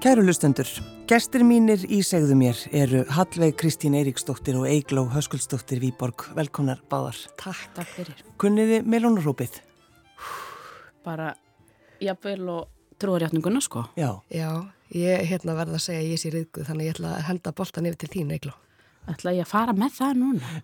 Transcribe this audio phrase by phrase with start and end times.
[0.00, 0.64] Kæru lustendur,
[1.04, 6.24] gestir mínir í segðu mér eru Hallveig Kristín Eiríksdóttir og Eigló Höskuldsdóttir Výborg.
[6.38, 7.18] Velkomnar báðar.
[7.36, 8.22] Takk, takk fyrir.
[8.40, 9.58] Kunniði melónarópið?
[11.04, 11.34] Bara
[12.00, 13.84] jafnvel og trúarjáttninguna sko.
[14.00, 14.14] Já.
[14.32, 14.48] Já,
[14.96, 17.90] ég hérna verða að segja að ég sé riðguð þannig ég ætla að henda boltan
[17.92, 18.56] yfir til þín, Eigló.
[19.12, 20.54] Ætla ég að fara með það núna?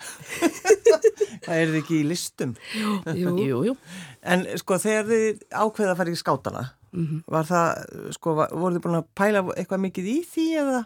[1.44, 2.56] Það er þið ekki í listum.
[2.72, 2.96] Jú.
[3.44, 3.76] jú, jú.
[4.24, 6.62] En sko þegar þið ákveða að fara í skátana,
[6.96, 7.22] mm -hmm.
[7.36, 10.82] var það, sko, var, voru þið búin að pæla eitthvað mikið í því eða,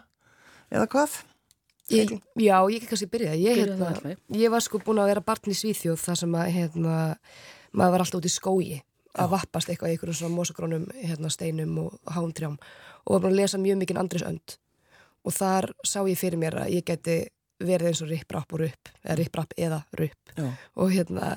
[0.71, 1.17] eða hvað?
[1.91, 3.33] Ég, já, ég ekki kannski byrja.
[3.35, 6.51] Ég, Byrjaðu hérna, ég var sko búin að vera barn í Svíþjóð þar sem að
[6.55, 7.17] hérna,
[7.73, 8.77] maður var alltaf út í skógi
[9.19, 12.57] að vappast eitthvað í einhverjum svona mosagrónum hérna, steinum og hántrjám
[13.05, 14.55] og var búin að lesa mjög mikinn Andris Önd
[15.27, 17.17] og þar sá ég fyrir mér að ég geti
[17.61, 20.47] verið eins og ripprapp og rupp eða ripprapp eða rupp Já.
[20.75, 21.33] og hérna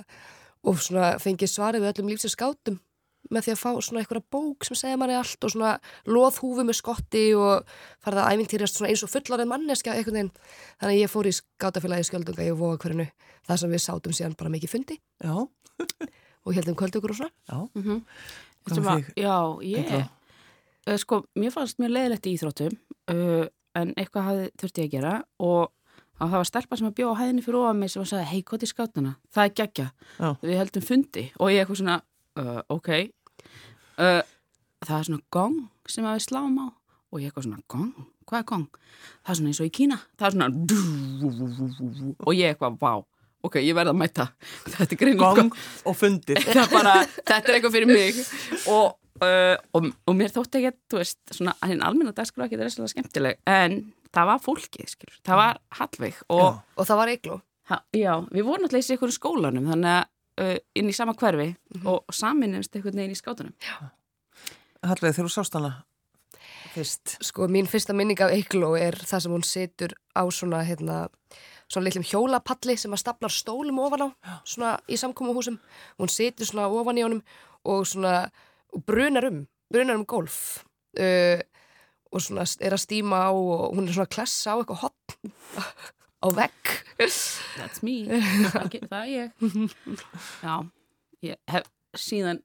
[0.64, 2.78] og svona fengið svarið við öllum lífsins skátum
[3.32, 5.72] með því að fá svona einhverja bók sem segja manni allt og svona
[6.10, 7.68] loðhúfu með skotti og
[8.04, 10.32] farið að æfintýrjast svona eins og fullarinn manneskja einhvern veginn
[10.80, 13.06] þannig að ég fór í skátafélagi skjöldunga í Vóakverinu
[13.48, 15.34] þar sem við sátum síðan bara mikið fundi Já,
[16.44, 17.58] og heldum kvöldugur og svona já.
[17.78, 18.02] Mm
[18.64, 20.04] með þig, Já, ég, Eygló?
[20.88, 22.76] uh, sko, mér fannst mjög leiðilegt í íþróttum
[23.12, 23.42] uh,
[23.76, 25.72] en eitthvað hafði þurfti ég að gera og
[26.14, 28.26] og það var stelpa sem að bjóða á hæðinni fyrir ofan mig sem að sagði,
[28.30, 29.12] hei, hvað er skátana?
[29.34, 29.86] Það er geggja.
[30.20, 30.28] Já.
[30.44, 31.96] Við heldum fundi og ég eitthvað svona,
[32.38, 32.90] uh, ok.
[33.94, 34.22] Uh,
[34.84, 35.58] það er svona gong
[35.90, 36.66] sem að við sláum á
[37.14, 37.92] og ég eitthvað svona, gong?
[38.24, 38.66] Hvað er gong?
[39.22, 39.98] Það er svona eins og í Kína.
[40.18, 40.48] Það er svona
[42.24, 42.92] og ég eitthvað, vá,
[43.44, 44.28] ok, ég verð að mæta.
[44.74, 46.40] Þetta er Gong og fundir.
[46.72, 48.22] bara, þetta er eitthvað fyrir mig
[48.72, 53.42] og, uh, og, og mér þótti ekki svona, hinn almenna dagskrá ekki það er skemmtileg,
[53.46, 53.82] en
[54.14, 56.46] það var fólkið skilur, það var Hallveig og
[56.78, 57.38] og það var Eigló
[57.70, 60.10] ha, já, við vorum alltaf í ykkur skólanum þannig að
[60.40, 61.52] uh, inn í sama hverfi
[61.84, 63.54] og saminumst einhvern veginn í skátunum.
[64.84, 65.74] Hallveig, þegar þú sást hana
[66.74, 67.16] fyrst.
[67.22, 71.06] sko mín fyrsta minning af Eigló er það sem hún situr á svona hérna
[71.68, 74.08] svona litlum hjólapalli sem að staplar stólum ofan á
[74.44, 75.58] svona í samkómuhúsum
[76.00, 77.22] hún situr svona ofan í honum
[77.64, 78.28] og svona
[78.74, 80.64] og brunar um brunar um golf
[80.98, 81.40] uh,
[82.10, 85.34] og svona er að stíma á og hún er svona að klessa á eitthvað hotn
[86.24, 86.72] á vegg.
[86.96, 89.46] That's me, það, það er ég.
[90.46, 90.56] Já,
[91.28, 92.40] ég hef síðan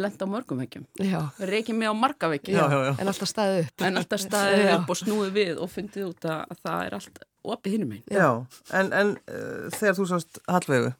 [0.00, 0.86] lent á mörgum veggjum.
[1.04, 2.92] Já, reykið mig á marga veggjum Já, já, já.
[2.96, 3.84] en alltaf staðið upp.
[3.84, 7.20] En alltaf staðið upp og snúið við og fundið út að, að það er allt
[7.52, 8.28] opið hinnum einn Já,
[8.78, 10.94] en, en uh, þegar þú sást Hallveigu,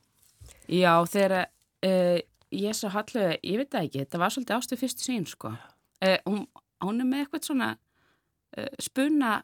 [0.73, 2.19] Já, þegar uh,
[2.53, 5.55] ég sá Hallvegu, ég veit það ekki, þetta var svolítið ástu fyrstu sín, sko.
[6.03, 6.45] Uh, hún,
[6.85, 9.39] hún er með eitthvað svona uh, spuna,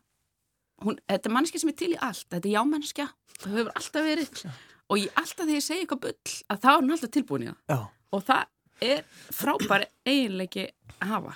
[0.85, 3.09] hún, þetta er mannskja sem er til í allt, þetta er jámennskja,
[3.39, 4.45] það hefur alltaf verið.
[4.89, 7.51] Og ég, alltaf þegar ég segi eitthvað bull, að þá er hún alltaf tilbúin í
[7.51, 7.59] það.
[7.69, 7.79] Já,
[8.17, 9.03] og það er
[9.35, 10.67] frábæri eiginleiki
[10.99, 11.35] að hafa.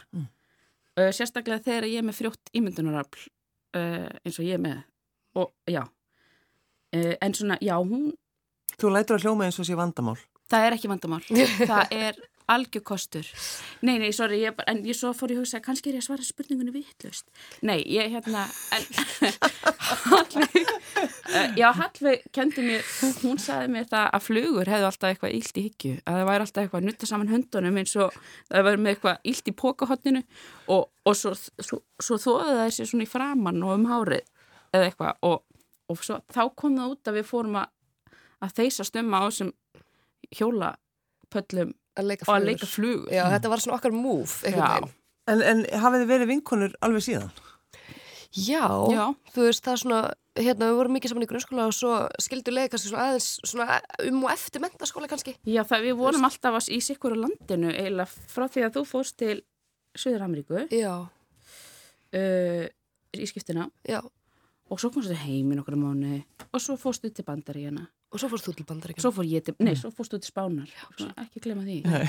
[0.93, 3.27] Uh, sérstaklega þegar ég er með frjótt ímyndunarafl
[3.77, 4.83] uh, eins og ég er með.
[5.41, 8.13] Og já, uh, en svona, já, hún
[8.81, 10.19] þú lætur að hljóma eins og sé vandamál.
[10.53, 11.23] Það er ekki vandamál.
[11.71, 12.19] Það er
[12.53, 13.29] algjör kostur.
[13.83, 16.27] Nei, nei, sorry, ég, en ég svo fór að hugsa, kannski er ég að svara
[16.27, 17.29] spurningunni vittlust.
[17.65, 18.45] Nei, ég hérna,
[20.11, 20.71] Hallveig,
[21.03, 22.87] uh, já, Hallveig kendi mér,
[23.23, 26.47] hún sagði mér það að flugur hefðu alltaf eitthvað illt í hyggju, að það væri
[26.47, 28.19] alltaf eitthvað að nutta saman höndunum eins og
[28.51, 30.23] það væri með eitthvað illt í pokahotninu
[30.77, 34.25] og, og svo, svo, svo þóðu það sér svona í framann og um hárið
[34.73, 35.43] eða eitthvað og,
[35.93, 37.71] og svo, þá kom það út að við fórum að,
[38.43, 39.53] að þeisa stömma á þessum
[40.33, 42.49] hjólapöllum að leika og að flugur.
[42.51, 43.13] leika flugur.
[43.13, 44.49] já, þetta var svona okkar move Já.
[44.49, 44.99] einhvern veginn
[45.31, 47.29] En, en hafið þið verið vinkonur alveg síðan?
[48.33, 49.05] Já, Já.
[49.35, 49.99] þú veist, það er svona,
[50.41, 51.93] hérna, við vorum mikið saman í grunnskóla og svo
[52.25, 53.77] skildu leið kannski svona aðeins svona
[54.09, 55.35] um og eftir mentaskóla kannski.
[55.47, 59.19] Já, það við vorum alltaf í sikkur á landinu eiginlega frá því að þú fórst
[59.23, 59.37] til
[59.95, 60.95] Suður Ameríku Já,
[62.17, 62.67] uh,
[63.13, 64.01] í skiptina já,
[64.73, 68.45] og svo komstu heim í nokkru mánu og svo fórstu til Bandaríjana og svo fórst
[68.49, 69.03] þú til bandaríkjum.
[69.07, 70.69] svo fór ég til, nei, svo fórstu til Spánar
[70.99, 72.03] Svona, ekki glemma því Nei.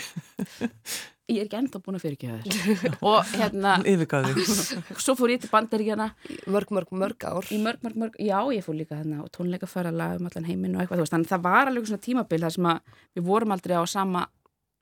[1.34, 4.44] ég er ekki ennþá búin að fyrirgefa þér og hérna, Yfirgaði.
[5.06, 6.10] svo fór ég til Bandaríjana
[6.52, 7.48] Mörg, mörg, mörg ár.
[7.48, 10.48] í mörg, mörg, mörg, já, ég fór líka hérna og tónleika fara lag um allan
[10.50, 12.94] heiminn og eitthvað, þú veist, þannig að það var alveg svona tímabil þar sem að
[13.16, 14.28] við vorum aldrei á sama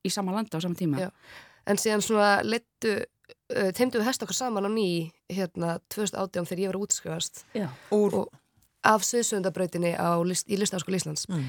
[0.02, 1.10] í sama landa á sama tíma Já.
[1.70, 2.96] En síðan svona leittu,
[3.54, 4.88] uh, teimdu við hest okkar saman á ný,
[5.30, 7.68] hérna, 2018 þegar ég var að útskrifast Já.
[7.94, 8.32] Úr, og
[8.84, 11.28] af sviðsöndabrautinni á, list, í listaháskóla Íslands.
[11.30, 11.48] Mm.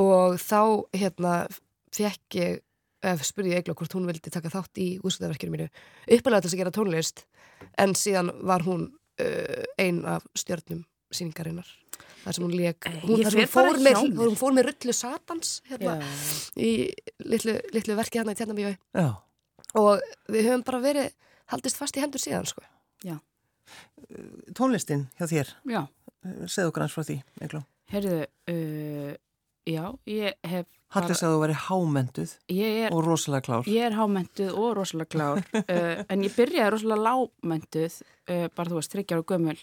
[0.00, 0.60] Og þá,
[0.96, 1.34] hérna,
[1.94, 2.60] fekk ég,
[3.02, 5.68] ef spurði ég Egla hvort hún vildi taka þátt í útskrifaverkinu mínu,
[6.16, 7.24] uppalega til að gera tónlist,
[7.80, 8.88] en síðan var hún
[9.20, 11.66] uh, ein af stjörnum síningarinnar.
[12.24, 13.80] þar sem hún leik Eh, hún, hún
[14.12, 14.26] mér.
[14.28, 15.94] hún fór með rullu satans hérna,
[16.56, 16.92] í
[17.24, 18.74] litlu, litlu verki hérna í Tjarnabíu
[19.80, 21.08] og við höfum bara verið
[21.50, 22.60] haldist fast í hendur síðan sko.
[24.56, 25.80] Tónlistin hjá þér, Já,
[26.22, 27.62] segðu okkur hans frá því, Egló.
[27.92, 28.20] heyrðu,
[28.52, 29.12] uh,
[29.68, 30.68] já, ég hef...
[30.90, 33.68] Hallið sagði að þú væri hámenduð er, og rosalega klár.
[33.70, 38.80] ég er hámentuð og rosalega klár, uh, en ég byrjaði rosalega lágmentuð, uh, bara þú
[38.80, 39.56] veist, þryggjar og gömul,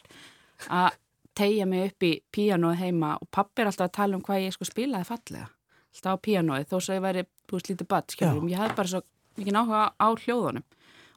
[0.71, 0.97] að
[1.37, 4.55] tegja mig upp í píanóið heima og pappi er alltaf að tala um hvað ég
[4.55, 5.51] sko spilaði fallega.
[5.93, 8.93] Alltaf á píanóið, þó svo ég væri, þú veist, lítið badd, skilur, ég hafði bara
[8.93, 9.03] svo
[9.37, 10.65] mikið áhuga á hljóðunum.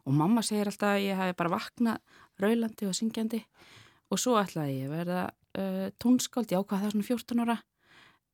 [0.04, 3.40] Og mamma segir alltaf að ég hafi bara vaknað raulandi og syngjandi
[4.10, 7.56] og svo ætlaði ég að verða uh, tónskáld, ég ákvaði það svona 14 ára.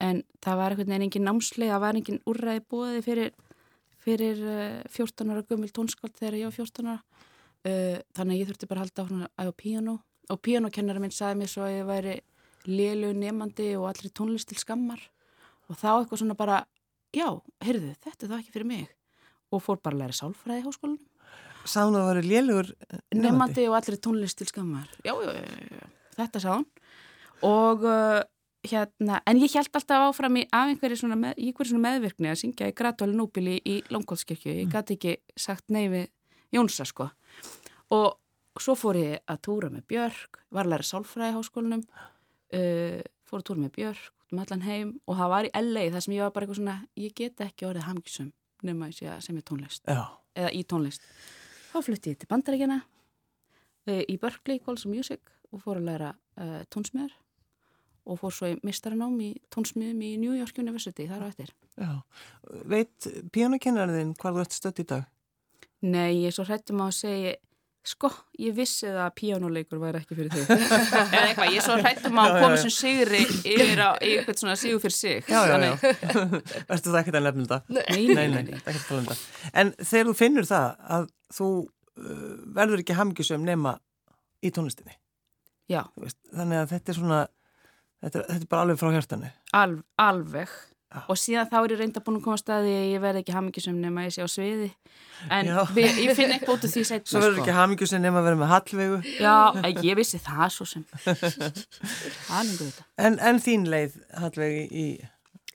[0.06, 3.32] En það var einhvern veginn engin námsleið, það var engin úrræði búið fyrir,
[4.04, 7.24] fyrir uh, 14 ára gömul tónskáld þegar ég var 14 ára.
[7.66, 9.98] Uh, þannig að ég þurfti bara að halda áfram að á píanó.
[10.32, 12.16] Og píanókennara minn sagði mér svo að ég væri
[12.66, 15.02] lélu nefandi og allir tónlist til skammar.
[15.70, 16.62] Og þá eitthvað svona bara
[17.14, 17.28] já,
[17.62, 18.88] heyrðu, þetta er það ekki fyrir mig.
[19.54, 21.15] Og fór bara að læra sálfræði í háskólanum
[21.66, 23.20] Sáðu að það væri lélugur nefandi.
[23.24, 24.88] nefandi og allir tónlist til skammar.
[25.04, 25.86] Já, já, já, já,
[26.16, 26.66] þetta sá hann.
[27.46, 28.20] Og uh,
[28.66, 32.40] hérna en ég held alltaf áfram í af einhverju svona, með, einhverju svona meðvirkni að
[32.42, 36.08] syngja í Gradvali Núbili í Longkóldskirkju ég gæti ekki sagt nei við
[36.54, 37.08] Jónsa sko.
[37.94, 43.00] Og svo fór ég að túra með Björk var að læra sálfræði í háskólanum uh,
[43.26, 44.92] fór að túra með Björk um allan heim.
[45.06, 47.68] Og það var í LA það sem ég var bara eitthvað svona ég get ekki
[47.68, 48.30] orðið hamgisum
[48.66, 49.84] nema sem ég tónlist.
[49.86, 51.04] Já, eða í tónlist
[51.76, 56.12] þá flutti ég til bandarækjana uh, í Berkeley College of Music og fór að læra
[56.40, 57.12] uh, tónsmiðar
[58.06, 61.50] og fór svo í mistaranám í tónsmiðum í New York University þar á eftir.
[61.74, 61.92] já.
[62.70, 65.08] Veit píanokennarðin hvað þú ert stödd í dag?
[65.82, 67.34] Nei, ég er svo hrættum á að segja
[67.86, 68.10] sko,
[68.42, 70.50] ég vissi það að píjánuleikur væri ekki fyrir þig.
[71.14, 73.20] eða eitthvað, ég er svo hrættum að koma sem sigri
[73.52, 75.22] yfir á eitthvað svona sigur fyrir sig.
[75.30, 76.62] Já, já, Þannig- já.
[76.66, 77.60] Erstu það ekkert að lefna þetta?
[77.78, 79.50] Nei, Nei, nei, nei, ekkert að tala um þetta.
[79.62, 80.68] En þegar þú finnur það
[80.98, 82.28] að þú uh,
[82.60, 83.76] verður ekki hamgisum nema
[84.46, 84.94] í tónlistinni,
[85.70, 87.20] Já, þú veist, þannig að þetta er svona,
[88.04, 89.30] þetta er, þetta er bara alveg frá hjartanu.
[89.58, 90.52] alv, alveg.
[90.86, 91.00] Já.
[91.10, 93.34] Og síðan þá er ég reynda búin að koma að staði að ég verði ekki
[93.34, 94.68] hamingisum nema ég sé á sviði.
[95.34, 97.10] En við, ég finn ekki út úr því setna.
[97.10, 99.00] Svo verður ekki hamgisum nema að vera með hallvegu.
[99.18, 99.34] Já,
[99.66, 100.86] en ég vissi það svo sem.
[103.02, 104.86] En, en þín leið hallvegi í,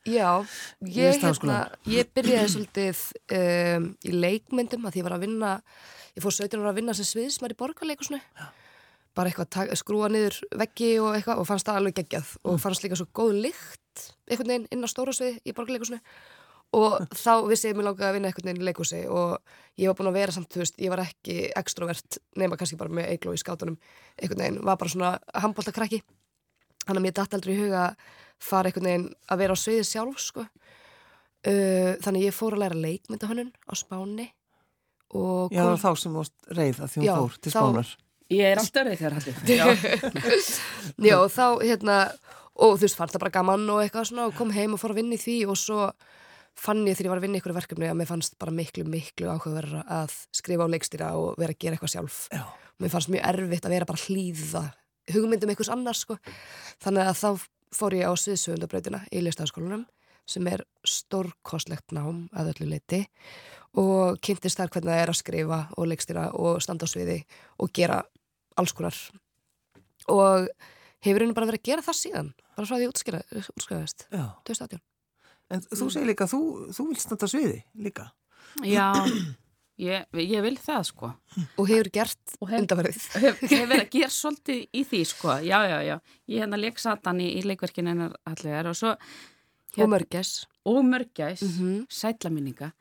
[0.10, 0.42] Já,
[0.82, 3.02] Í ég, hérna, ég byrjaði svolítið
[3.38, 5.52] um, í leikmyndum að því ég var að vinna,
[6.18, 8.20] ég fór 17 ára að vinna sem sviðsmar í borgarleikusinu.
[9.14, 12.98] Bara eitthvað skrúa niður veggi og eitthvað og fannst það alveg geggjað og fannst líka
[12.98, 13.81] svo góð lykt
[14.30, 16.00] einhvern veginn inn á stóra svið í borgarleikusinu.
[16.72, 19.34] Og þá vissi ég mig langaði að vinna einhvern veginn í leikusi og
[19.82, 22.94] ég var búin að vera samt, þú veist, ég var ekki extrovert nema kannski bara
[22.96, 23.76] með eigló í skátunum
[24.22, 26.00] einhvern veginn, var bara svona handbóltakrakki
[26.86, 28.06] þannig að mér datt aldrei í huga að
[28.42, 30.46] fara einhvern veginn að vera á sviði sjálf sko.
[30.48, 34.30] uh, þannig að ég fór að læra leikmyndahönnun á Spáni
[35.12, 37.92] og já, þá sem þú varst reið að því hún Já, fór til þá- spánar.
[38.32, 39.36] Ég er alltaf reyð þegar haldið.
[41.10, 41.96] Já, og þá hérna
[42.62, 44.94] og þú veist, fannst það bara gaman og eitthvað svona og kom heim og fór
[44.94, 45.88] að vinna í því og svo
[46.58, 48.84] fann ég þegar ég var að vinna í ykkur verkefni að mér fannst bara miklu,
[48.88, 52.44] miklu áhugaverða að skrifa á leikstýra og vera að gera eitthvað sjálf Já.
[52.44, 54.64] og mér fannst mjög erfitt að vera bara hlýða
[55.12, 56.18] hugmyndum einhvers annars sko.
[56.84, 57.30] þannig að þá
[57.72, 59.88] fór ég á sviðsöfundabrautina í listafaskólanum
[60.30, 63.06] sem er stórkostlegt nám að öllu leiti
[63.80, 67.22] og kynntist þar hvernig það er að skrifa og leikstýra og standa á sviði
[67.58, 68.02] og gera
[68.60, 68.98] alls konar
[70.12, 70.52] og
[71.06, 74.26] hefur henni bara verið að gera það síðan bara frá því útskrifaðist Já.
[74.48, 74.82] 2018
[75.52, 76.38] En þú segir líka, þú,
[76.72, 78.06] þú vilt standa sviði líka.
[78.64, 78.86] Já,
[79.82, 81.10] ég, ég vil það sko.
[81.60, 85.36] og hefur gert Og hef- undanverðið Hef, hef verið að gera svolítið í því sko.
[85.44, 85.98] Já, já, já.
[86.32, 88.94] Ég hérna leik satan í, í leikverkinu hennar allir og svo
[89.82, 91.86] og mörgess og mörgæs, mm Mhm.
[91.90, 92.72] sætlaminninga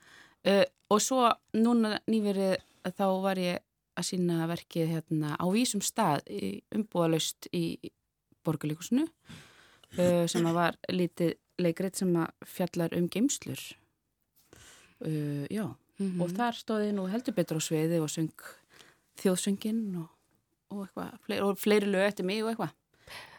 [0.46, 2.56] uh, og svo núna nýverið
[2.94, 3.58] þá var ég
[3.98, 7.78] að sína verkið hérna á vísum stað í umbúðalaust í
[8.46, 13.60] borgarleikusinu uh, sem var lítið leikrit sem að fjallar um geimslur
[15.04, 15.66] uh, já,
[16.00, 16.22] Mhm.
[16.24, 18.30] og þar stóði nú heldur betur á sveiði og söng
[19.20, 20.06] þjóðsöngin og,
[20.72, 22.70] og eitthvað, fleiri, og fleiri lög eftir mig og eitthvað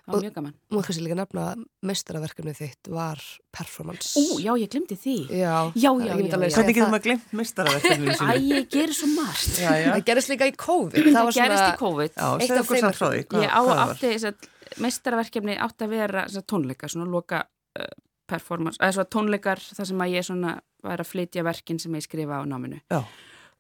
[0.02, 0.54] það var Og- mjög gaman.
[0.72, 3.20] Má kannski líka nefna að mestaraverkefnið þitt var
[3.54, 4.14] performance.
[4.20, 5.16] Ú, já, ég glemdi því.
[5.30, 9.60] Já, Já, já, Hvernig getur maður glemt mistaraverkefninu Æ, ég gerir svo margt.
[9.62, 9.92] Já, já.
[9.94, 10.98] Það gerist líka í COVID.
[10.98, 12.12] Það, Það gerist svona í COVID.
[12.18, 13.22] Já, af okkur samt frá því.
[13.46, 14.50] Ég á átti þess að
[14.82, 17.44] meistaraverkefni átti að vera tónleika, svona loka
[17.80, 17.86] uh,
[18.28, 22.06] performance, eða svona tónleikar þar sem að ég svona var að flytja verkin sem ég
[22.08, 22.80] skrifa á náminu.
[22.90, 23.04] Já.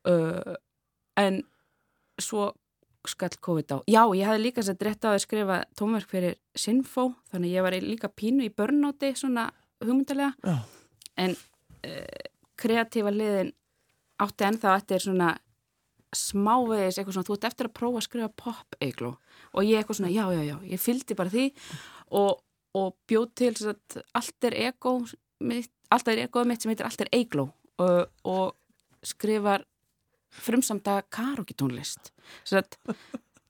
[0.10, 0.55] uh,
[1.19, 1.41] en
[2.21, 2.51] svo
[3.10, 3.77] skall COVID á.
[3.89, 7.77] Já, ég hafði líka sett rétt á að skrifa tónverk fyrir Sinfo, þannig ég var
[7.81, 9.50] líka pínu í börnáti svona
[9.81, 10.60] hugmyndalega Já.
[11.17, 12.27] en uh,
[12.62, 13.53] kreatífa liðin
[14.22, 15.31] átti ennþá eftir svona
[16.12, 19.12] smávegis eitthvað svona, þú ert eftir að prófa að skrifa pop-eigló
[19.55, 21.46] og ég eitthvað svona, já, já, já, ég fylgdi bara því
[22.20, 22.41] og,
[22.77, 24.96] og bjóð til að allt er ego
[25.91, 27.48] allt er egoð mitt sem heitir allt er eigló
[27.81, 29.65] og, og skrifar
[30.31, 32.11] frumsamda karaoke tónlist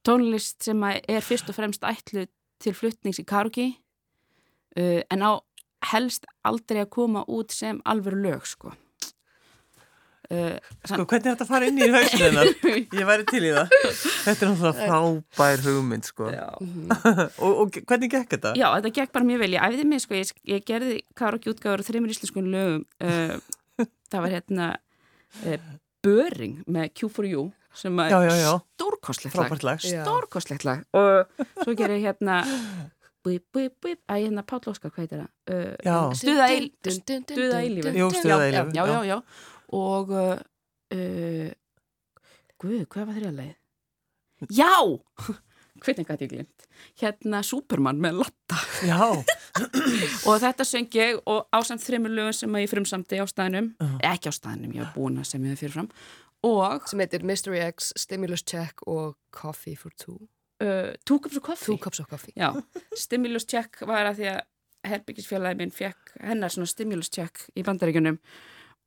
[0.08, 2.28] tónlist sem er fyrst og fremst ætlu
[2.62, 3.72] til fluttnings í karaoke
[4.78, 5.32] uh, en á
[5.92, 8.74] helst aldrei að koma út sem alvöru lög sko
[10.32, 10.56] Uh,
[10.88, 12.50] Sko, hvernig er þetta fara inn í hauslunar?
[13.02, 13.74] Ég væri til í það.
[13.74, 16.30] Þetta er náttúrulega frábær hugmynd, sko.
[17.44, 18.54] og, og hvernig gekk þetta?
[18.56, 19.50] Já, þetta gekk bara mjög vel.
[19.58, 22.86] Ég æfði mig, sko, ég, ég gerði karaoke útgáður og þreymur íslenskun lögum.
[23.04, 23.36] Uh,
[24.14, 24.70] það var hérna
[25.44, 25.68] uh,
[26.06, 27.44] Böring með Q4U
[27.78, 28.12] sem er
[28.76, 29.80] stórkostlegt lag.
[29.80, 30.82] Stórkostlegt lag.
[30.98, 32.42] Og svo gerir hérna
[33.22, 35.32] búi, búi, búi, að hérna Páll Óskar, hvað heitir það?
[35.54, 35.98] Uh, Já.
[36.18, 37.94] Stuða eil- Stuða eilífi.
[38.18, 38.86] Stuða eilífi, já, já.
[38.92, 39.18] já, já.
[39.78, 40.42] Og uh,
[40.98, 41.52] uh,
[42.62, 43.56] Guð, hvað var þrjá leið?
[44.58, 44.74] Já!
[45.82, 46.66] Hvernig gæti ég glimt?
[47.02, 49.00] Hérna Superman með Lotta Já,
[50.30, 53.72] og þetta söng ég og ásamt þreymur lögum sem að ég frumsamti á staðinum
[54.06, 55.90] ekki á staðinum, ég var búin að semja það fyrirfram
[56.52, 60.18] og sem heitir Mystery X, Stimulus Check og Coffee for Two.
[60.62, 61.78] Uh, Two Cups of Coffee?
[61.78, 62.34] Cups of Coffee.
[62.38, 62.54] Já,
[62.98, 64.42] stimulus check var að því að
[64.92, 68.18] herbyggisfélagi minn fekk hennar svona stimulus check í bandaríkunum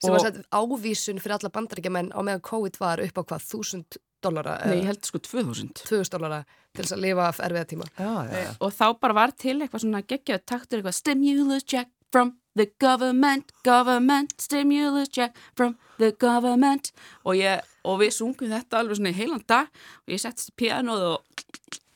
[0.03, 3.99] sem var sett ávísun fyrir alla bandaríkjamenn á meðan COVID var upp á hvað, þúsund
[4.25, 6.43] dollara Nei, ég held sko 2000 tvöðust dollara
[6.75, 7.91] til þess að lifa af erfiða tíma.
[7.99, 8.41] Já, já.
[8.45, 8.51] já.
[8.59, 13.55] og þá bara var til eitthvað svona geggjöð taktur eitthvað stimulus check from the government,
[13.67, 16.93] government stimulus check from the government.
[17.25, 19.71] Og, ég, og við sungum þetta alveg svona í heilan dag
[20.05, 21.41] og ég settist í pianoð og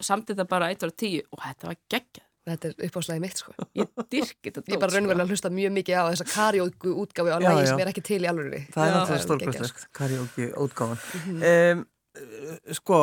[0.04, 3.52] samt þetta bara 1 og 10 og þetta var geggjöð Þetta er uppáslæði mitt sko.
[3.76, 7.34] Ég dyrki þetta Ég er bara raunverulega að hlusta mjög mikið á þessa karaoke útgáfi
[7.34, 7.50] á já.
[7.68, 11.02] sem er ekki til í alvörinni Það er náttúrulega það er stórkvæslegt, karaoke útgáfan.
[11.28, 11.82] Um,
[12.78, 13.00] sko,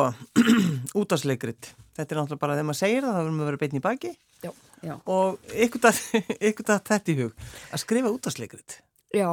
[1.00, 3.80] útásleikrit, þetta er náttúrulega bara þegar maður segir það, það verður maður að vera beitn
[3.80, 4.14] í baki.
[4.44, 4.50] Já,
[4.84, 5.84] Já, og ykkur
[6.68, 8.80] það þetta í hug, að skrifa útásleikrit.
[9.16, 9.28] já,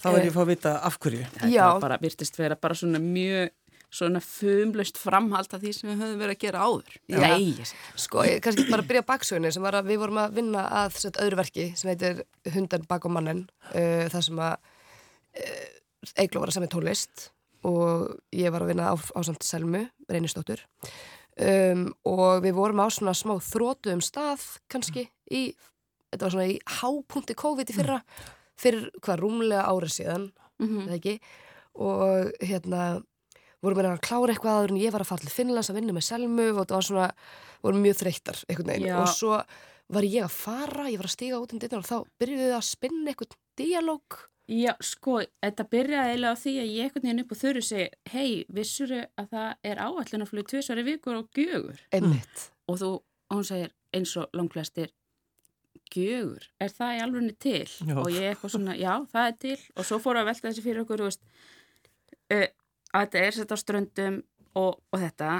[0.00, 1.24] Þá verður ég að fá að vita af hverju.
[1.36, 3.50] þetta bara virtist vera bara svona mjög
[3.90, 6.92] svona fumlaust framhald af því sem við höfum verið að gera áður.
[7.10, 7.18] Já.
[7.24, 7.66] Nei,
[7.98, 11.18] sko, ég kannski bara byrja baksögunni sem var að við vorum að vinna að sett,
[11.20, 12.22] öðru verki sem heitir
[12.54, 13.42] Hundan bak og mannen
[13.74, 14.54] uh, það sem að
[15.42, 17.26] uh, Eigló var að semja tólist
[17.68, 20.62] og ég var að vinna á, á samt Selmu, reynistóttur
[21.40, 25.50] um, og við vorum á svona smá þrótuðum stað kannski í,
[26.12, 28.00] þetta var svona í hápunkti COVID í fyrra
[28.60, 30.80] fyrir hvað rúmlega árið síðan Mhm.
[30.88, 31.12] eða ekki
[31.80, 32.80] og hérna
[33.62, 35.94] vorum við að klára eitthvað aður en ég var að fara til Finnlands að vinna
[35.96, 37.06] með Selmu og það var svona,
[37.62, 38.98] vorum mjög þreyttar einhvern veginn Já.
[39.00, 39.38] og svo
[39.88, 42.56] var ég að fara, ég var að stíga út um dyrnar og þá byrjuðu við
[42.58, 44.18] að spinna eitthvað dialóg
[44.50, 47.84] Já, sko, þetta byrjaði eiginlega á því að ég einhvern veginn upp og þurru segi,
[48.10, 52.48] hei, vissuru að það er áallunarflug tvisvari vikur og gjögur einmitt.
[52.66, 52.88] og þú,
[53.30, 54.90] og hún segir eins og langflestir
[55.94, 57.68] gjögur, er það í alveg til?
[57.86, 57.94] Já.
[58.02, 60.82] Og ég eitthvað svona, já, það er til og svo fóru að velta þessi fyrir
[60.82, 61.22] okkur, þú veist
[62.34, 62.48] uh,
[62.90, 64.18] að þetta er sett á ströndum
[64.58, 65.36] og, og þetta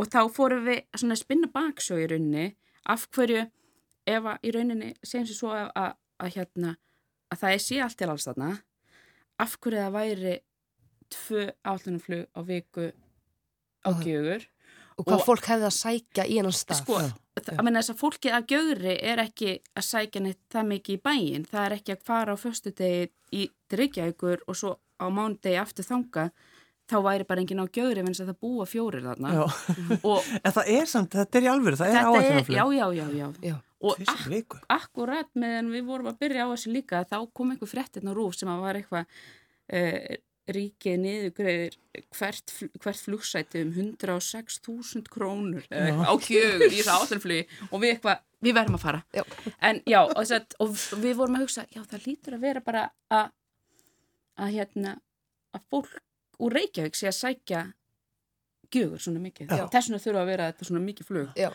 [0.00, 2.48] og þá fórum við svona að spinna baksjó í rauninni,
[2.88, 3.44] af hverju
[4.08, 5.92] ef að í rauninni segjum sér svo að, að,
[6.24, 6.74] að hérna
[7.34, 8.50] að það sé allt til alls þarna.
[9.44, 10.34] Af hverju það væri
[11.14, 12.86] tvö áallunarflug á viku
[13.84, 14.46] á Og- gjögur
[14.96, 16.80] og hvað Og- fólk hefði að sækja í hennan stað.
[16.84, 16.98] Sko,
[17.50, 21.02] að menna þess að fólkið að gjögri er ekki að sækja neitt það mikið í
[21.02, 25.84] bæin það er ekki að fara á föstudegi í Reykjavíkur og svo á mánudegi aftur
[25.84, 26.30] þanga
[26.86, 29.28] þá væri bara enginn á vegna þess að það búa fjórir þarna.
[30.44, 32.54] En það er samt, þetta er í alvöru, það er áætlunarflug.
[32.54, 32.86] já, já,
[33.18, 33.56] já, já.
[33.84, 38.08] Og ak akkurat meðan við vorum að byrja á þessu líka þá kom einhver fréttin
[38.08, 40.16] á rúf sem að var eitthvað uh,
[40.54, 41.76] ríkið niðurgreðir
[42.16, 48.20] hvert, fl- hvert flugsæti um 106.000 krónur á kjögur í þessu átlunflugi og við eitthvað,
[48.44, 49.00] við verðum að fara.
[49.16, 49.22] Já.
[49.70, 52.82] en já, og, að, og við vorum að hugsa já, það lítur að vera bara
[53.08, 53.32] að
[54.44, 54.96] að hérna
[55.54, 55.96] að fólk
[56.44, 57.60] úr Reykjavík sé að sækja
[58.74, 59.52] gjögur svona mikið.
[59.54, 59.64] Já.
[59.70, 61.28] þess vegna þurfa að vera þetta svona mikið flug.
[61.38, 61.50] Já.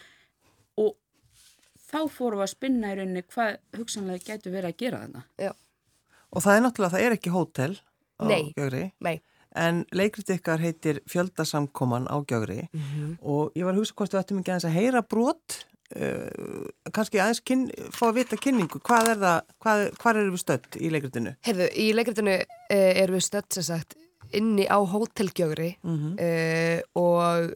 [1.90, 5.24] Þá fórum við að spinna í rauninni hvað hugsanlega getur verið að gera þarna
[6.30, 7.72] Og það er náttúrulega, það er ekki hótel
[8.22, 8.54] á Nei.
[8.54, 8.84] Gjögri.
[9.02, 9.16] Nei.
[9.58, 13.16] En leikrit ykkar heitir Fjöldasamkoman á Gjögri Mhm.
[13.26, 15.56] og ég var að hugsa hvort við ættum ekki aðeins að heyra brot,
[15.96, 20.44] uh, kannski aðeins kyn, fá að vita kynningu, hvað er það, hvað, hvað eru við
[20.44, 21.34] stödd í leikritinu?
[21.50, 23.98] Heyrðu, í leikritinu uh, erum við stödd sem sagt
[24.32, 27.56] inni á hótelgjögri Mm uh, og,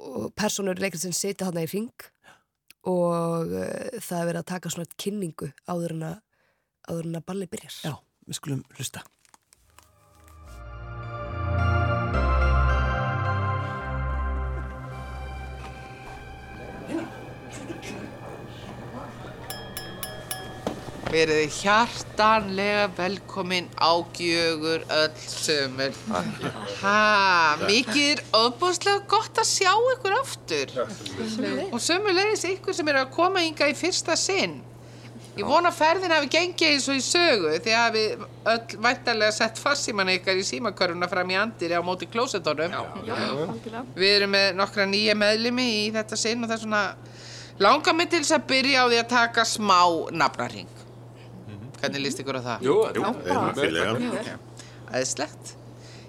[0.00, 1.92] og personur leikritin sitja þarna í ring
[2.90, 6.22] og uh, það er verið að taka svona kynningu áður en að,
[6.90, 7.80] að balli byrjar.
[7.86, 7.94] Já,
[8.26, 9.04] við skulum hlusta.
[21.12, 25.92] Verið hjartanlega velkomin á gjögur öll sömur.
[26.80, 30.72] Ha, mikið er ofbúðslega gott að sjá ykkur aftur.
[31.68, 34.62] Og sömulegis ykkur sem eru að koma hinga í fyrsta sinn.
[35.36, 39.36] Ég vona að ferðin hafi gengið eins og í sögu því að við öll væntanlega
[39.36, 42.72] sett farsíman ykkar í símakörfuna fram í andir á móti klósetónum.
[43.96, 46.84] Við erum með nokkra nýja meðlimi í þetta sinn og það er svona
[47.64, 49.80] langar mig til þess að byrja á því að taka smá
[50.12, 50.81] nafnaring.
[51.82, 52.62] Hvernig líst ykkur á það?
[52.62, 53.02] Jú, jú,
[54.92, 55.56] Æðislegt.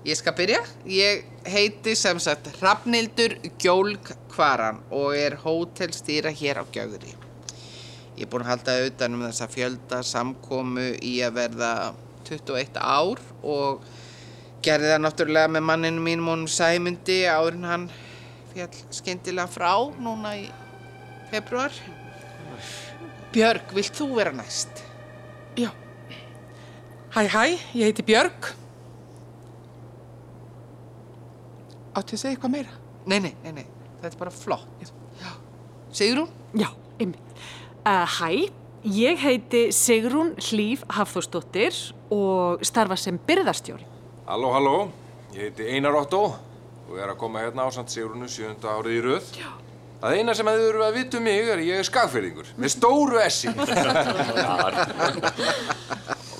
[0.06, 0.60] Ég skal byrja.
[0.86, 7.14] Ég heiti sem sagt Hrafnildur Gjólk Kvaran og er hótelstýra hér á Gjögri.
[8.14, 11.72] Ég er búinn að halda utan um þessa fjölda samkomu í að verða
[12.28, 13.88] 21 ár og
[14.64, 17.90] gerði það náttúrulega með manninu mínum og Sæmundi áður en hann
[18.54, 20.46] fjall skyndilega frá núna í
[21.32, 21.74] februar.
[23.34, 24.73] Björg, vilt þú vera næst?
[25.58, 25.70] Já.
[27.14, 27.44] Hæ, hæ,
[27.78, 28.48] ég heiti Björg.
[31.94, 32.74] Áttu að segja eitthvað meira?
[33.06, 33.66] Nei, nei, nei, nei,
[34.00, 34.86] þetta er bara flott.
[35.22, 35.34] Já.
[35.94, 36.32] Sigrún?
[36.58, 37.36] Já, einmitt.
[37.86, 38.30] Uh, hæ,
[38.90, 41.78] ég heiti Sigrún Hlíf Hafþórsdóttir
[42.10, 43.86] og starfa sem byrðarstjóri.
[44.26, 44.78] Halló, halló,
[45.36, 46.24] ég heiti Einar Otto
[46.90, 49.30] og er að koma hérna á samt Sigrunu sjönda árið í röð.
[49.38, 49.52] Já.
[50.04, 52.72] Það eina sem þið eru að vita um mig er að ég er skagferðingur, með
[52.74, 53.48] stóru essi.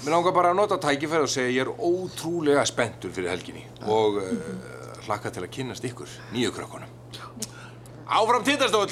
[0.04, 3.64] Mér langar bara að nota tækifæri og segja að ég er ótrúlega spenntur fyrir helginni
[3.88, 4.26] og uh,
[5.06, 6.92] hlakka til að kynnast ykkur, nýju krökkunum.
[8.04, 8.92] Áfram tindastóll!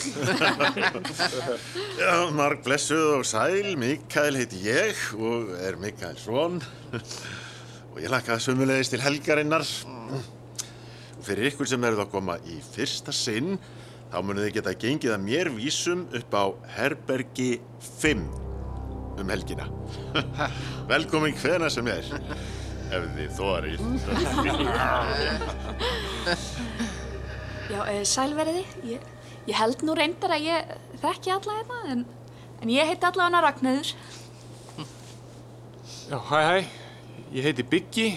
[1.99, 6.61] Já, marg blessuð og sæl, Mikael heiti ég og er Mikael Svon
[6.95, 9.67] og ég lakka sömulegist til helgarinnar.
[11.19, 13.59] Og fyrir ykkur sem eruð að koma í fyrsta sinn,
[14.11, 16.43] þá munið þið geta gengið að mér vísum upp á
[16.75, 17.51] Herbergi
[18.01, 18.23] 5
[19.21, 19.67] um helgina.
[20.91, 22.09] Velkomin hvena sem er,
[22.91, 23.79] ef þið þórið.
[27.71, 28.65] Já, uh, sælveriði.
[28.89, 29.07] Ég,
[29.47, 32.03] ég held nú reyndar að ég þekki alla hérna, en,
[32.59, 33.95] en ég heiti allavega Ragnöður.
[36.11, 36.57] Já, hæ hæ,
[37.31, 38.09] ég heiti Biggi,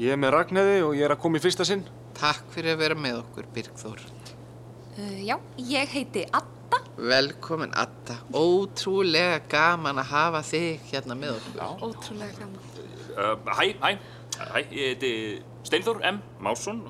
[0.00, 1.84] ég er með Ragnæði og ég er að koma í fyrsta sinn.
[2.16, 4.15] Takk fyrir að vera með okkur, Birgþór.
[4.96, 6.78] Uh, já, ég heiti Adda.
[6.96, 8.14] Velkomin, Adda.
[8.32, 11.58] Ótrúlega gaman að hafa þig hérna með okkur.
[11.58, 11.66] Já.
[11.84, 12.62] Ótrúlega gaman.
[13.12, 13.90] Uh, hæ, hæ,
[14.38, 15.10] hæ, ég heiti
[15.68, 16.22] Steinþór M.
[16.40, 16.80] Másson,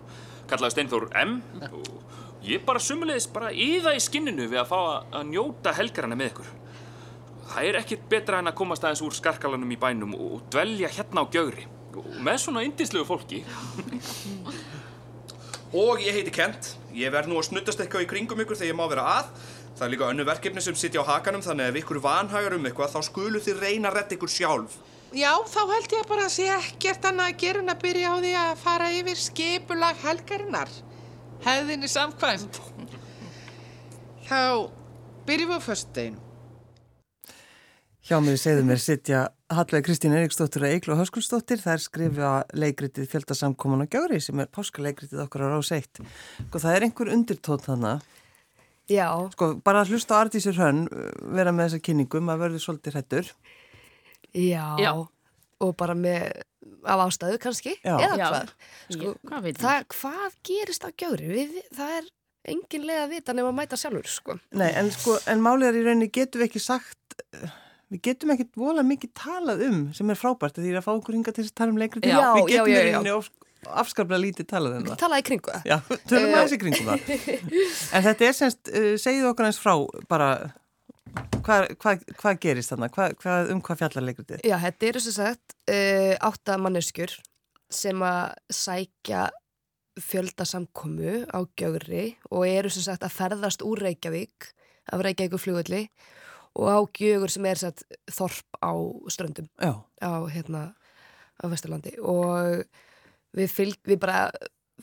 [0.46, 1.34] kallaði Steinþór M.
[1.72, 6.30] og ég bara sumulegis bara íða í skinninu við að fá að, njóta helgarana með
[6.30, 6.54] ykkur.
[7.50, 11.26] Það er ekkert betra en að komast aðeins úr skarkalanum í bænum og, dvelja hérna
[11.26, 11.66] á gjögri
[11.96, 13.42] og með svona indislegu fólki.
[15.76, 16.76] Og ég heiti Kent.
[16.96, 19.32] Ég verð nú að snuttast eitthvað í kringum ykkur þegar ég má vera að.
[19.76, 22.64] Það er líka önnu verkefni sem sitja á hakanum þannig að ef ykkur vanhagar um
[22.64, 24.78] eitthvað þá skulu þið reyna að retta ykkur sjálf.
[25.12, 28.16] Já, þá held ég bara að sé ekkert annað að gera en að byrja á
[28.16, 30.72] því að fara yfir skipulag helgarinnar.
[31.44, 32.60] Hefðinni samkvæmt.
[34.26, 34.40] Þá
[35.28, 36.24] byrjum við á föstudeginu.
[38.06, 41.60] Hjá mér segðu mér sitja Hallveig Kristín Eriksdóttir og Eiklu Höskulsdóttir.
[41.62, 46.00] Það er skrifa leikritið fjöldasamkoman og gjári sem er páskaleikritið okkar á rás 1.
[46.48, 47.92] Sko það er einhver undirtótt hana.
[48.90, 49.06] Já.
[49.36, 50.88] Sko bara að hlusta á Artísir Hönn,
[51.36, 53.30] vera með þessa kynningum að verður svolítið hrættur.
[54.34, 54.64] Já.
[54.82, 54.90] Já.
[55.62, 56.24] Og bara með,
[56.82, 57.94] af ástæðu kannski, Já.
[58.02, 58.26] eða Já.
[58.32, 58.50] hvað.
[58.96, 61.28] Sko, hvað það, hvað gerist á gjári?
[61.30, 62.10] Við, það er
[62.50, 64.36] engin leið að vita nema að mæta sjálfur, sko.
[64.58, 67.54] Nei, en sko, en málið er í rauninni getum við ekki sagt, eh,
[67.92, 71.34] við getum ekki vola mikið talað um sem er frábært því að fá okkur hinga
[71.34, 72.14] til þess að tala um leikritið.
[72.14, 74.98] Já, við getum í rauninni afskaplega lítið talað um það.
[75.00, 75.64] Talaði í kringu það.
[75.66, 75.76] Já,
[76.10, 77.08] tölum Eh, aðeins í kringum það.
[77.96, 79.72] En þetta er semst, uh, segið okkur eins frá
[80.10, 80.28] bara,
[81.46, 84.44] hvað hva, hva gerist þarna, hva, um hvað fjallar leikritið?
[84.46, 87.16] Já, þetta eru sem sagt uh, átta manneskjur
[87.72, 89.26] sem að sækja
[89.96, 94.52] fjöldasamkomu á gjögri og eru sem sagt að ferðast úr Reykjavík
[94.92, 95.96] af Reykjavík flugulli og
[96.56, 97.84] á gjögur sem er sagt
[98.16, 98.72] þorp á
[99.12, 99.48] ströndum.
[99.60, 99.72] Já.
[100.00, 100.62] á hérna
[101.36, 101.92] á Vesturlandi.
[102.00, 102.64] Og
[103.36, 104.30] við, fylg, við bara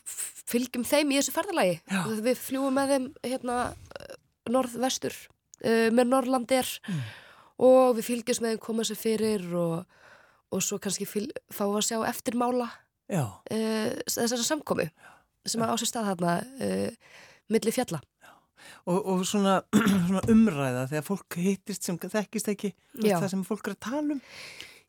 [0.05, 1.79] fylgjum þeim í þessu ferðalagi.
[1.89, 2.01] Já.
[2.25, 3.57] við fljúum með þeim hérna
[4.51, 5.15] norðvestur
[5.63, 7.01] uh, með Norrlandir Mm.
[7.63, 9.85] og við fylgjum með þeim koma sér fyrir og,
[10.51, 12.67] og svo kannski fyl, fá að sjá eftirmála
[13.49, 14.89] uh, þessara samkomu
[15.47, 16.89] sem á sér stað þarna uh,
[17.53, 18.01] milli fjalla
[18.85, 19.59] Og, og svona,
[20.07, 22.73] svona umræða þegar fólk hittist sem þekkist ekki,
[23.03, 23.17] Já.
[23.21, 24.21] það sem fólk er að tala um.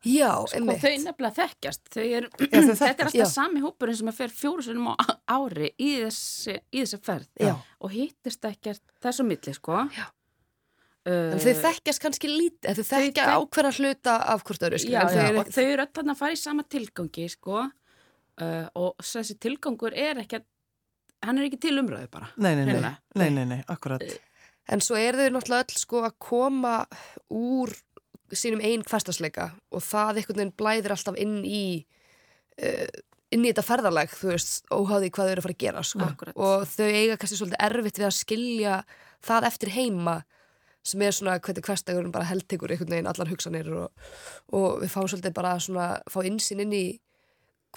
[0.05, 0.83] Já, Sko, einmitt.
[0.83, 1.87] þau nefnilega þekkjast.
[1.95, 3.25] Þau er, þau þetta er alltaf Já.
[3.31, 4.95] sami hópurinn sem að fer fjóru sinum á
[5.33, 7.55] ári í þessi, í þessi ferð Já.
[7.81, 9.79] og hittist ekkert þessu milli, sko.
[9.95, 10.05] Já.
[11.05, 14.95] En þau þekkjast kannski lítið, en þau þekkja þek- ákveðna hluta af hvort öru, skilur.
[14.95, 17.25] Já, en þau já, eru og þau eru öll þarna að fara í sama tilgangi,
[17.29, 17.59] sko,
[18.41, 20.47] uh, og þessi tilgangur er ekki að,
[21.23, 22.29] hann er ekki til umröðu bara.
[22.35, 22.93] Nei, nei, nei, hreinlega.
[23.15, 24.05] nei, nei, nei, akkurat.
[24.71, 26.77] En svo eru þau náttúrulega öll sko að koma
[27.29, 27.73] úr
[28.35, 31.65] sínum einn hverstasleika og það einhvern veginn blæðir alltaf inn í
[32.61, 33.03] uh,
[33.35, 36.05] inn í þetta ferðarleg, þú veist, óháði hvað þau eru að fara að gera, sko.
[36.05, 36.37] Akkúrat.
[36.37, 38.79] Og þau eiga kannski svolítið erfitt við að skilja
[39.25, 40.15] það eftir heima
[40.85, 44.09] sem er svona hvernig hverstagurinn bara heldtekur einhvern veginn allar hugsanir og,
[44.53, 46.85] og við fáum svolítið bara svona fá insinn inn í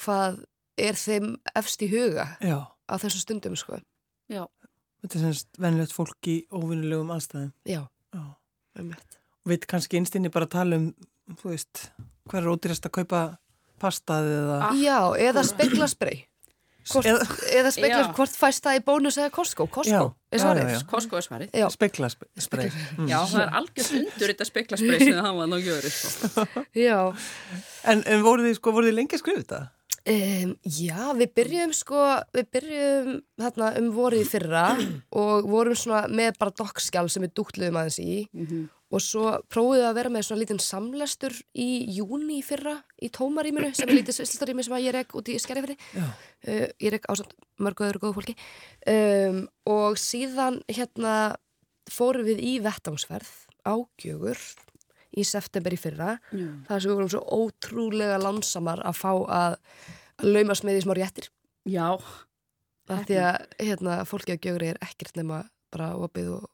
[0.03, 0.42] hvað
[0.79, 3.79] er þeim efst í huga Já, á þessum stundum, sko.
[4.33, 4.44] Já,
[5.05, 7.53] þetta er semst venilegt fólk í óvinnulegum aðstæðum.
[7.68, 7.83] Já,
[8.14, 8.24] Já.
[8.79, 10.88] Og við kannski einstinni bara tala um,
[11.40, 11.88] þú veist,
[12.29, 13.20] hvað er ódýrast að kaupa
[13.83, 14.59] pastaði eða...
[14.81, 14.98] Já,
[15.29, 16.24] eða speklasprey.
[16.88, 18.12] Hvort, eða, eða speklar, Já.
[18.16, 19.66] hvort fæst það í bónus eða Costco?
[19.68, 20.70] Costco, er svarið.
[20.88, 21.51] Costco er svarið.
[21.53, 21.66] Já.
[21.74, 22.70] Speklasprey.
[22.96, 23.11] Mm.
[23.11, 26.46] Já, það er algjörð undur þetta speklasprey sem það var náttúrulega sko.
[26.72, 27.01] Já.
[27.92, 29.61] En, en voru þið, sko, voru þið lengi að skrifa þetta?
[30.09, 32.01] Um, já, við byrjum sko,
[32.33, 33.09] við byrjum
[33.42, 34.62] þarna um vorið fyrra
[35.12, 38.14] og vorum svona með bara dokkskjál sem við dúktluðum aðeins í.
[38.88, 41.68] Og svo prófum við að vera með svona lítinn samlestur í
[41.99, 46.68] júni fyrra í tómaríminu sem er lítið svislistarými sem ég rek út í Skerjafri uh,
[46.81, 48.37] ég rek ásand mörgu öðru góðu fólki.
[48.88, 51.37] Um, og síðan hérna
[51.92, 53.29] fórum við í vettangsferð
[53.68, 54.40] á Gjögur
[55.16, 56.47] í september í fyrra Já.
[56.68, 59.57] þar sem við vorum svo ótrúlega lánsamar að fá að,
[60.21, 61.31] að laumast með því smá réttir
[61.68, 61.88] Já.
[62.88, 65.42] af því að hérna, fólki á Gjögri er ekkert nema
[65.73, 66.47] bara opið og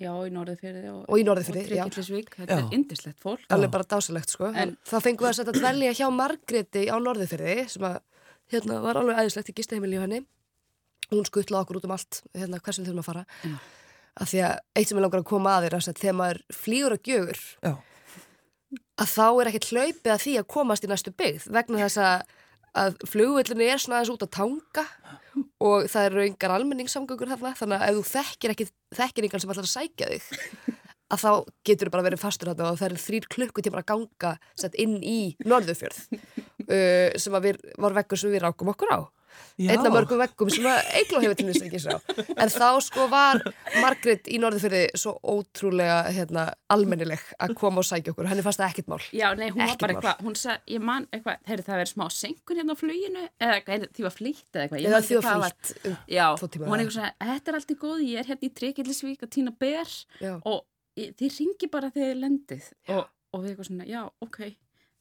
[0.00, 1.84] Já, í Norðurfyrði og, Og og já.
[1.84, 2.30] Tryggillisvík.
[2.38, 2.60] Þetta Já.
[2.64, 3.42] er indislegt fólk.
[3.52, 6.96] alveg bara dásalegt sko En- það fengum við að setja að dvelja hjá Margreti á
[6.96, 7.98] Norðurfyrði sem að
[8.50, 10.22] hérna var alveg æðislegt í gistaheimili hjá henni
[11.12, 13.54] hún skuttlaði okkur út um allt hérna hversum þurfum að fara Já.
[14.24, 16.40] af því að eitt sem er langar að koma að þér er að þegar maður
[16.62, 17.72] flýgur á Gjögur Já.
[19.00, 22.34] Að þá er ekkert hlaupið að því að komast í næstu byggð vegna þess að,
[22.82, 24.84] að flugvillinu er svona aðeins út að tanga
[25.62, 29.54] og það eru yngar almenningssamgöngur þarna þannig að ef þú þekkir ekki þekkir yngan sem
[29.54, 30.28] ætlar að sækja þig
[31.14, 31.30] að þá
[31.66, 34.98] getur þú bara verið fastur þarna og það eru þrýr klukkutímar að ganga sett inn
[35.02, 36.02] í Norðurfjörð
[36.74, 39.00] uh, sem að við, var veggur sem við rákum okkur á
[39.60, 39.70] Já.
[39.74, 41.92] einn af mörgum veggum sem að Eigló hefur til þess ekki sá
[42.40, 43.40] en þá sko var
[43.82, 48.72] Margrét í Norðurfjörði svo ótrúlega hérna, almennileg að koma og sækja okkur henni fannst það
[48.72, 51.66] ekkert mál Já, nei, hún var Ekkert bara eitthvað, hún sagði, ég man eitthvað, heyrðu
[51.68, 54.80] það verið smá senkun hérna á fluginu, eða eitthvað, því var flýtt eða eitthvað.
[54.80, 57.70] Ég Eða man því var flýtt um Já, hún er eitthvað svona, þetta er allt
[57.74, 60.34] í góð, ég er hérna í Tryggillisvík að týna ber Já.
[60.40, 60.60] og
[60.96, 62.66] þið ringi bara þegar þið lendið
[62.96, 64.40] og, og við eitthvað svona, já, ok.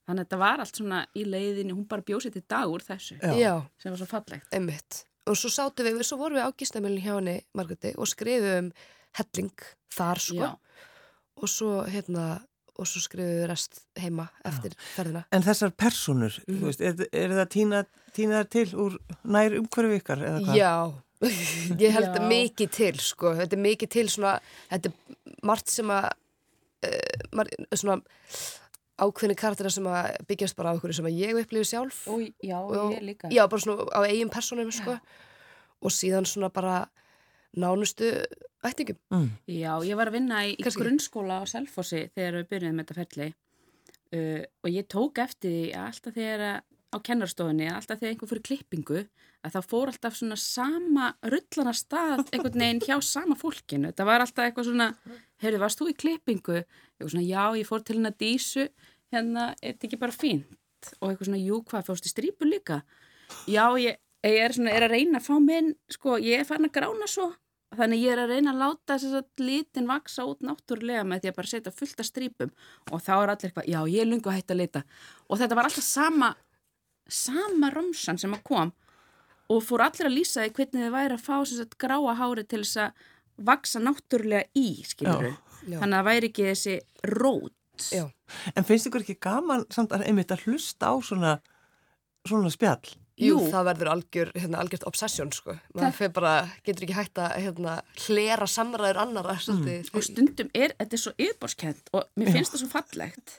[0.09, 3.19] Þannig að þetta var allt svona í leiðinni, hún bara bjósið til dag úr þessu,
[3.21, 3.33] Já.
[3.37, 3.51] Já.
[3.77, 4.47] sem var svo fallegt.
[4.57, 5.03] Einmitt.
[5.29, 8.71] Og svo sátum við, svo vorum við á gistamilin hjá henni, Margréti, og skrifum
[9.19, 10.47] helling þar, sko.
[10.47, 10.87] Já.
[11.37, 12.23] Og svo, hérna,
[12.73, 15.21] og svo skrifum við rest heima eftir ferðina.
[15.35, 17.83] En þessar personur, þú veist, er, er það tína,
[18.17, 18.97] tína til úr
[19.29, 20.57] nær umhverfi ykkar eða hvað?
[20.57, 20.73] Já,
[21.85, 22.23] ég held Já.
[22.33, 23.35] mikið til, sko.
[23.37, 24.33] Þetta er mikið til svona,
[24.73, 26.09] þetta er margt sem að,
[26.89, 28.01] uh, mar, svona
[29.05, 32.03] ákveðni karakterar sem að byggjast bara á okkur sem að ég upplifi sjálf.
[32.11, 33.31] Og, já, og, ég líka.
[33.33, 34.97] Já, bara svona á eigin personum, sko.
[35.79, 36.77] Og síðan svona bara
[37.57, 38.09] nánustu
[38.65, 38.97] ættingum.
[39.13, 39.29] Mm.
[39.47, 42.97] Já, ég var að vinna í, í grunnskóla á Selfossi þegar við byrjuðum með þetta
[42.99, 47.99] ferli uh, og ég tók eftir því að alltaf þegar að- á kennarstofunni, að alltaf
[47.99, 49.01] þegar einhver fyrir klippingu,
[49.45, 53.91] að það fór alltaf svona sama rullana stað einhvern veginn hjá sama fólkinu.
[53.95, 54.89] Það var alltaf eitthvað svona,
[55.43, 56.63] heyrðu, varst þú í klippingu?
[56.99, 58.69] Var svona, já, ég fór til hérna dísu,
[59.13, 60.93] hérna, er þetta ekki bara fínt?
[60.99, 62.81] Og eitthvað svona, jú, hvað, fórst í strípu líka?
[63.49, 66.69] Já, ég, ég er svona, er að reyna að fá minn, sko, ég er farin
[66.71, 67.31] að grána svo
[67.77, 71.29] Þannig ég er að reyna að láta þess að litin vaksa út náttúrulega með því
[71.29, 72.53] að bara setja fullt af strípum
[72.89, 74.81] og þá er allir eitthvað, já ég er lungu að hætta að lita
[75.27, 76.29] og þetta var alltaf sama
[77.13, 78.73] sama romsan sem að kom
[79.49, 82.45] og fór allir að lýsa því hvernig þið væri að fá sem sagt gráa hári
[82.45, 83.05] til þess að
[83.49, 85.35] vaksa náttúrulega í, skilur Já.
[85.69, 85.77] Já.
[85.79, 86.75] þannig að það væri ekki þessi
[87.15, 87.55] rót
[87.95, 88.05] Já.
[88.55, 91.37] En finnst ykkur ekki gaman samt að einmitt að hlusta á svona,
[92.27, 92.97] svona spjall?
[93.19, 95.57] Jú, það verður algjör, hérna, algjört obsession, sko.
[95.75, 97.73] Maður fer bara, getur ekki hægt að hérna,
[98.05, 99.35] hlera samræður annara.
[99.49, 99.89] Mm.
[99.91, 103.35] og stundum er, þetta er svo yfirbórskend og mér finnst það svo fallegt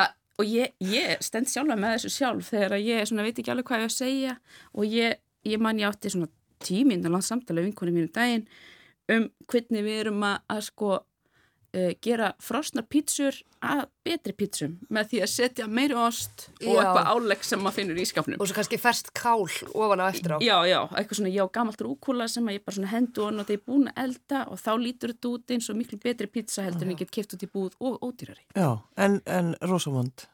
[0.00, 0.06] A,
[0.42, 3.84] og ég, ég stend sjálfa með þessu sjálf þegar ég svona, veit ekki alveg hvað
[3.84, 4.36] ég að segja.
[4.74, 6.30] Og ég, ég man ég átti svona
[6.62, 8.46] tíminn að langt samtala við vinkunni mínu daginn
[9.10, 10.90] um hvernig við erum að, að sko
[11.76, 16.80] uh, gera frosnar pítsur að betri pítsum með því að setja meiri ost og Já.
[16.82, 18.40] eitthvað álegg sem maður finnur í skápnum.
[18.42, 20.38] Og svo kannski ferst kál ofan á eftir á.
[20.42, 23.64] Já, já, eitthvað svona, já, gamalt rúkúla sem ég bara svona hendu og það er
[23.66, 26.94] búin að elda og þá lítur þetta út eins og miklu betri pizza heldur en
[26.96, 28.42] ég get keft út í búð og ódýrari.
[28.58, 30.26] Já, en, en rosamond.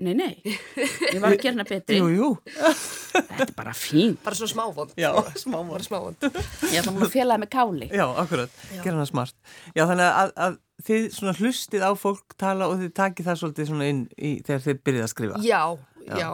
[0.00, 1.98] Nei, nei, ég var að gera hana betri.
[1.98, 2.28] Jú, jú.
[2.48, 4.14] Þetta er bara fín.
[4.24, 4.94] Bara svona smávond.
[4.96, 5.74] Já, smávond.
[5.74, 6.24] Bara smávond.
[6.72, 7.88] Já, þá maður félagi með káli.
[7.92, 9.36] Já, akkurat, gera hana smart.
[9.76, 13.68] Já, þannig að, að þið svona hlustið á fólk tala og þið takið það svolítið
[13.74, 15.42] svona inn í þegar þið byrjið að skrifa.
[15.44, 15.60] Já,
[16.08, 16.30] já.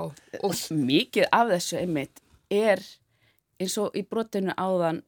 [0.46, 2.22] Og mikið af þessu einmitt
[2.54, 2.86] er
[3.58, 5.02] eins og í brotinu áðan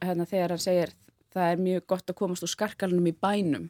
[0.00, 0.96] hérna, þegar hann segir
[1.34, 3.68] það er mjög gott að komast úr skarkalunum í bænum.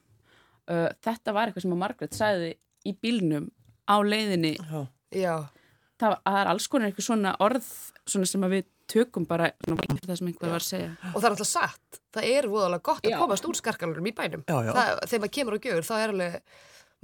[0.69, 2.51] Uh, þetta var eitthvað sem að Margaret sagði
[2.87, 3.49] í bílnum
[3.89, 4.55] á leiðinni.
[4.61, 4.81] Já.
[5.17, 5.35] Já.
[5.99, 7.69] Það, það er alls konar eitthvað svona orð
[8.09, 10.91] svona sem að við tökum bara svona, það sem einhver var að segja.
[11.11, 12.01] Og það er alltaf satt.
[12.15, 13.19] Það er voðalega gott að Já.
[13.21, 14.45] komast úr skarkalurum í bænum.
[14.49, 14.73] Já, já.
[14.77, 16.37] Það, þegar maður kemur á gjögur, þá er alveg,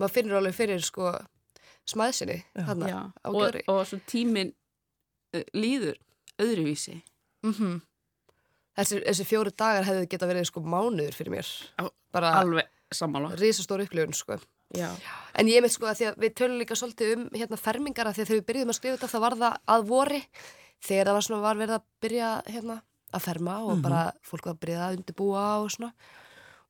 [0.01, 1.15] maður finnur alveg fyrir sko
[1.85, 4.55] smæðsinni þarna Já, á og, og svo tíminn
[5.35, 5.99] uh, líður
[6.41, 7.01] öðruvísi.
[7.45, 7.83] Mm
[8.79, 11.51] þessi, þessi fjóri dagar hefði geta verið sko mánuður fyrir mér.
[12.15, 13.35] Bara Alveg sammála.
[13.41, 14.39] risastór upplifun sko.
[14.75, 14.91] Já.
[15.35, 18.37] En ég veit sko að að við tölum líka svolítið um hérna fermingar að þegar
[18.37, 20.21] við byrjuðum að skrifa þetta þá var það að vori
[20.85, 22.77] þegar það var svona var verið að byrja hérna
[23.15, 23.83] að ferma og Mhm.
[23.83, 25.93] bara fólk var að byrja að undirbúa og svona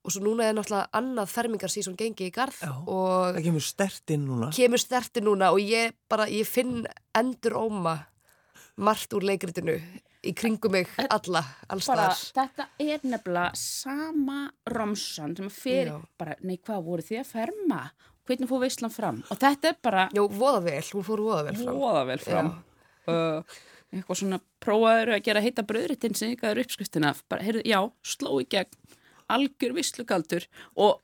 [0.05, 4.11] og svo núna er náttúrulega annað fermingarsísón gengi í garð Já, og það kemur stert
[4.11, 4.51] inn núna.
[4.53, 8.07] kemur sterti núna og ég bara, ég finn endur óma
[8.77, 9.81] margt úr leikritinu
[10.25, 12.25] í kringum mig alla, alls bara, þar.
[12.39, 14.41] þetta er nefnilega sama
[14.75, 15.51] romsan sem
[15.91, 15.99] Já.
[16.21, 17.83] bara, nei hvað voru þið að ferma?
[18.25, 19.21] Hvernig fór veislan fram?
[19.29, 21.79] Og þetta er bara Jó, voða vel, hún fór voða vel fram.
[21.83, 22.51] Voða vel fram.
[23.05, 23.57] Uh,
[23.93, 27.81] eitthvað svona prófaður að gera heita bröðritinn sem ykkar uppskriftina bara, heyrðu, já,
[28.15, 28.73] sló í gegn
[29.35, 30.47] algjör vislugaldur
[30.81, 31.01] og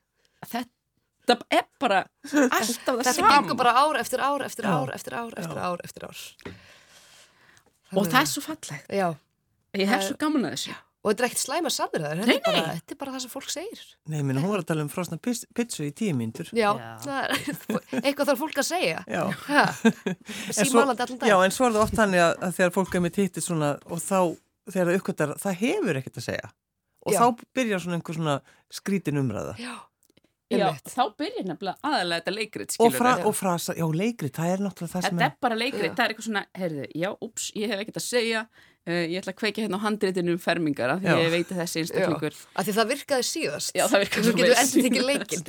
[0.48, 2.00] þetta er bara
[2.32, 3.36] alltaf það Þetta sama.
[3.36, 4.74] gengur bara ár eftir ár eftir Já.
[4.80, 6.22] ár eftir ár eftir ár eftir ár
[7.96, 9.08] og það er svo fallegt Já
[9.78, 12.40] ég hef svo gaman að þessu Og þetta er ekkert slæma sannir það, þetta, er
[12.44, 13.84] bara- þetta er bara það sem fólk segir.
[14.12, 16.50] Nei, minn, hún var að tala um frosna pizzu í tíu mínútur.
[16.52, 16.74] Já,
[17.08, 17.32] er,
[18.04, 18.98] eitthvað þarf fólk að segja.
[19.08, 21.24] Allan dag.
[21.24, 23.70] Já, en svo er það oft þannig að, að þegar fólk er með títið svona
[23.88, 24.18] og þá,
[24.68, 26.52] þegar það uppkvæmtar, það hefur ekkert að segja.
[27.00, 27.20] Og Já.
[27.22, 28.36] þá byrjar svona einhver svona
[28.80, 29.56] skrítin umræða.
[29.56, 29.72] Já.
[30.50, 34.64] Já, þá byrjar nefnilega aðalega þetta leikrit Og, fra, og frasa, já, leikrit, það er
[34.64, 37.70] náttúrulega það sem Þetta er bara leikrit, það er eitthvað svona, heyrðu, já, ups, ég
[37.70, 38.42] hef ekkert að segja,
[38.90, 41.22] uh, ég ætla að kveika hérna á handritinu um fermingar af því Já.
[41.22, 42.34] ég veit að þessi einstaklingur.
[42.34, 43.70] Já, af því það virkaði síðast.
[43.78, 44.30] Já, það virkaði
[45.06, 45.44] leikinn.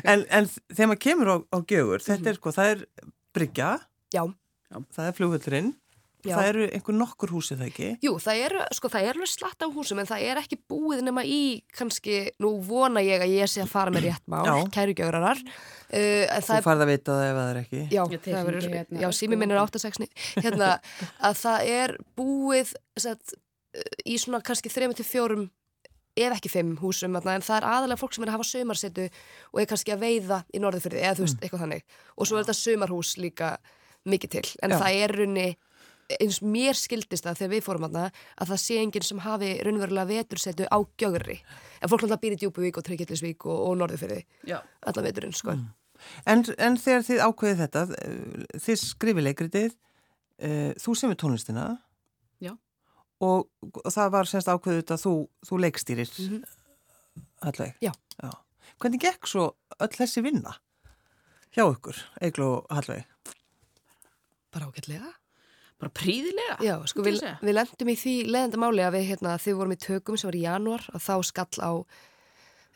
[0.14, 2.86] en, en þegar maður kemur á, á gjögur, þetta er sko, það er
[3.34, 3.70] bryggja,
[4.14, 4.22] Já.
[4.94, 5.74] það er flugvöldurinn,
[6.24, 6.34] Já.
[6.36, 7.88] það eru einhver nokkur húsi það ekki.
[8.04, 11.02] Jú, það er, sko, það er alveg slatt á húsum en það er ekki búið
[11.06, 11.38] nema í
[11.76, 15.40] kannski, nú vona ég að ég sé að fara með rétt mál, kærugjögrarar.
[15.90, 17.80] Uh, Þú er farð að vita það ef það er ekki.
[17.90, 20.68] Já, Já, þeir það verður, hérna, já, sími minn er og- 869 hérna,
[21.30, 23.34] að það er búið sett,
[24.06, 25.48] í svona kannski 3-4
[26.20, 29.04] ef ekki 5 húsum en það er aðalega fólk sem er að hafa sömarsetu
[29.54, 31.84] og er kannski að veiða í norðurfyrði eða þú veist, eitthvað þannig
[32.18, 33.50] og svo er þetta sömarhús líka
[34.10, 34.78] mikið til en Já.
[34.82, 35.46] það er runni
[36.20, 38.04] eins mér skildist það þegar við fórum aðna
[38.40, 41.36] að það sé enginn sem hafi raunverulega vetursetu á gjögri
[41.80, 44.58] en fólk náttúrulega býr í Djúbuvík og Tryggillisvík og, og Norðurfyrði Já.
[44.86, 45.56] allan veturinn sko
[46.24, 49.74] En, en þegar þið ákveðið þetta, eh, þið skrifið leikritið,
[50.48, 51.64] uh, þú semur tónlistina
[52.40, 52.54] Já.
[53.20, 55.12] og, og það var semst ákveðið að þú,
[55.50, 56.48] þú leikstýrir mm Mhm.
[57.42, 57.74] allaveg.
[57.84, 57.92] Já.
[58.80, 59.44] Hvernig gekk svo
[59.80, 60.54] öll þessi vinna
[61.52, 63.04] hjá ykkur, Egil og Hallveg?
[64.52, 65.12] bara ágætlega
[65.80, 66.58] Bara príðilega.
[66.64, 70.18] Já, sko við, við lendum í því leðendamáli að við hérna, þau vorum í tökum
[70.20, 71.72] sem var í janúar og þá skall á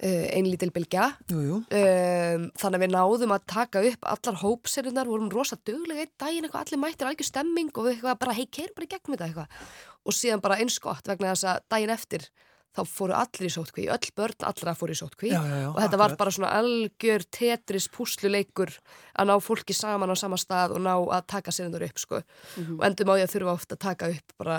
[0.04, 1.58] uh, ein lítil bylgja Jú, jú.
[1.60, 6.48] um, þannig að við náðum að taka upp allar hópserunar, vorum rosa duglega einn daginn
[6.48, 9.28] eitthvað, allir mættir algjör stemming og við eitthvað bara, hei, keirum bara í gegnum þetta
[9.28, 9.68] eitthvað
[10.04, 12.28] og síðan bara eins gott vegna þess að daginn eftir
[12.74, 15.78] þá fóru allir í sótkví, öll börn allra fóru í sótkví Já, já, já, og
[15.78, 18.72] þetta var bara svona algjör tetris púsluleikur
[19.18, 22.22] að ná fólki saman á sama stað og ná að taka serunar upp sko.
[22.56, 22.78] Mhm.
[22.80, 24.58] og endum á því að þurfa ofta að taka upp bara,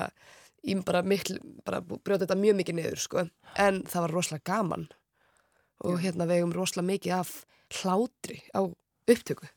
[0.65, 3.29] í bara mikl, bara brjóta þetta mjög mikið niður sko.
[3.55, 4.87] En það var rosalega gaman.
[5.83, 7.45] Og hérna við hefum rosalega mikið af
[7.81, 8.63] hlátri á
[9.07, 9.47] upptöku.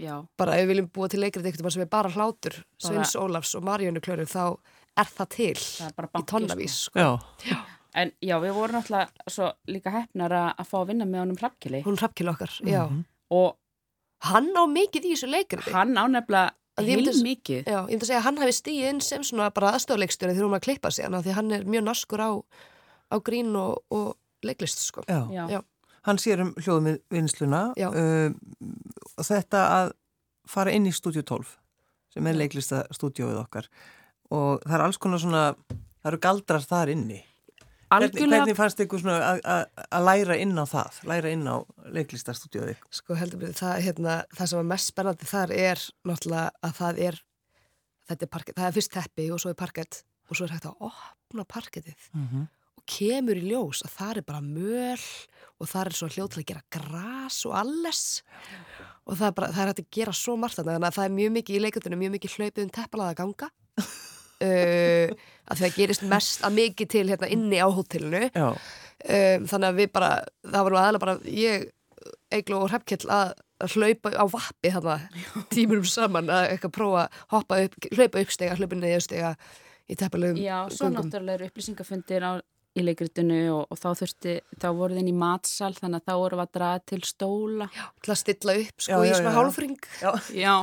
[0.00, 0.24] Já.
[0.38, 3.54] bara ef við viljum búa til leikrið eitthvað sem er bara hlátur Bara- Sveins Ólafs
[3.54, 4.56] og Marjónu Klöru þá
[4.96, 6.98] er það til Það er bara í banki, tonnavís sko.
[7.44, 7.58] Já.
[7.94, 11.82] En já, við vorum náttúrulega svo líka hefnar að, fá að vinna með honum Hrafkili.
[11.86, 12.84] hún hrappkil okkar, já
[13.30, 13.56] Og
[14.30, 16.50] hann á mikið í þessu leikrið hann á nefnilega
[16.80, 17.66] heil mikið.
[17.66, 20.46] Já, ég myndi að segja að hann hafi stíð inn sem svona bara aðstofleikstjóri þegar
[20.46, 22.30] hún var að klippa sig hann af því hann er mjög naskur á,
[23.10, 24.14] á grín og, og
[24.46, 25.04] leiklist sko.
[25.08, 25.26] Já.
[25.34, 25.44] Já.
[25.56, 25.60] Já.
[26.08, 27.90] Hann sér um hljóðum vinsluna Já.
[27.92, 28.36] um,
[29.18, 29.92] og þetta að
[30.48, 31.56] fara inn í stúdíu 12
[32.14, 33.68] sem er leiklista stúdíóið okkar
[34.32, 35.42] og það er alls konar svona
[36.00, 37.20] það eru galdrar þar inni
[37.90, 41.56] Algjörlega- hvernig fannst ykkur svona að- læra inn á það læra inn á
[41.90, 46.50] leiklista stúdíóið Sko heldur mér, það, hérna, það sem er mest spennandi þar er náttúrulega
[46.62, 47.20] að það er,
[48.10, 50.66] þetta er parkett, það er fyrst teppi og svo er parkett og svo er hægt
[50.70, 51.96] að opna parkettið.
[52.14, 52.48] Mhm.
[52.80, 55.02] og kemur í ljós að það er bara möl
[55.60, 58.22] og það er svona hljóð til að gera gras og alles.
[59.06, 61.14] Og það er, bara, það er hægt að gera svo margt þannig að það er
[61.18, 63.50] mjög mikið í leikundinu, mjög mikið hlaupið um teppalaða ganga
[64.44, 65.12] uh,
[65.50, 68.48] að það gerist mest að mikið til hérna inni á hótelinu Já.
[68.54, 70.10] um, þannig að við bara,
[70.46, 71.70] það var nú aðalega bara ég,
[72.30, 73.32] Eiglu og Hrefkjell að
[73.74, 74.94] hlaupa á vappi þarna
[75.52, 79.32] tímurum saman að eitthvað prófa að hoppa upp, hlaupa uppstega, hlaupa neðustega
[79.90, 82.32] í teppalegum Já, svo náttúrulega eru upplýsingafundir á,
[82.78, 86.38] í leikritinu og, og þá þurfti, þá voru þinn í matsal þannig að þá voru
[86.44, 89.36] að draga til stóla Já, til að stilla upp sko Já, í svona já.
[89.40, 90.10] hálfring Já.
[90.38, 90.54] Já,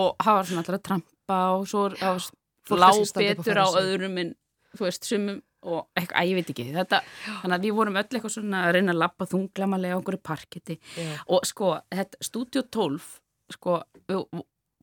[0.00, 2.30] og það var svona alltaf að trampa og svo var-
[2.72, 4.32] lá betur á öðrum en,
[4.74, 8.04] þú veist, sumum og eitthvað, að ég veit ekki, þetta þannig að við vorum öll
[8.04, 11.12] eitthvað svona að reyna að lappa þunglamalega á einhverju parketti Já.
[11.24, 13.06] og sko, þetta, Studio 12
[13.54, 13.78] sko,
[14.10, 14.26] við,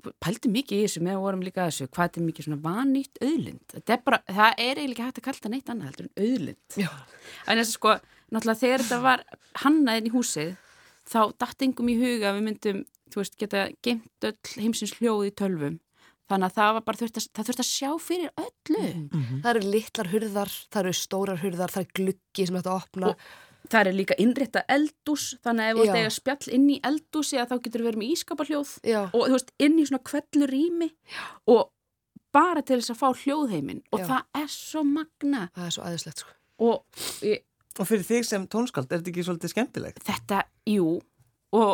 [0.06, 2.62] við pæltum mikið í þessu með að vorum líka þessu hvað þetta er mikið svona
[2.64, 3.62] vanýtt auðlind.
[3.76, 6.80] Þetta er bara, það er eiginlega hægt að kalla neitt annað heldur en auðlind.
[6.82, 7.94] En þess að sko,
[8.32, 9.24] náttúrulega þegar þetta var
[9.62, 10.52] hannaðin í húsið
[11.12, 15.34] þá datt engum í huga við myndum þú veist, geta geimt öll heimsins hljóð í
[15.38, 15.80] tölvum
[16.32, 18.90] þannig að það var bara þurft að, það þurft að sjá fyrir öllu.
[19.44, 23.12] Það eru litlar hurðar, það eru stórar hurðar, það er gluggi sem þetta opna.
[23.12, 27.38] Og það er líka innrétta eldús þannig að ef ert eiga spjall inn í eldúsi
[27.40, 28.72] að þá getur verið með ískaparhljóð.
[29.12, 30.90] Og þú veist inn í svona kvellur rými
[31.54, 31.70] og
[32.32, 34.06] bara til þess að fá hljóðheimin og Já.
[34.08, 36.36] það er svo magna Það er svo aðeinslegt sko.
[36.64, 37.42] og ég,
[37.80, 40.02] Og fyrir þig sem tónskald, er þetta ekki svolítið skemmtilegt?
[40.08, 40.94] þetta, jú.
[41.56, 41.74] Og,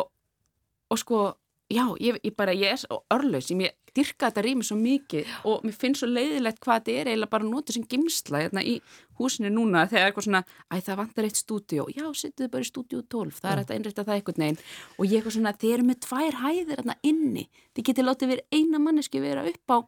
[0.90, 1.20] og sko
[1.68, 5.64] já, ég, ég bara, ég er svo örlaus ég dyrka þetta rými svo mikið og
[5.66, 8.76] mér finnst svo leiðilegt hvað þetta er eiginlega bara að nota sem gimsla hérna í
[9.18, 11.86] húsinu núna þegar eitthvað svona, æ það vantar eitt stúdíó.
[11.90, 13.64] Já, setjuðu bara í stúdíó 12, það er Já.
[13.78, 14.60] hægt að það einhvern veginn.
[14.98, 18.58] Og ég eitthvað svona, þeir eru með tvær hæðir hérna inni, þið getið látið verið
[18.58, 19.78] eina manneski vera upp á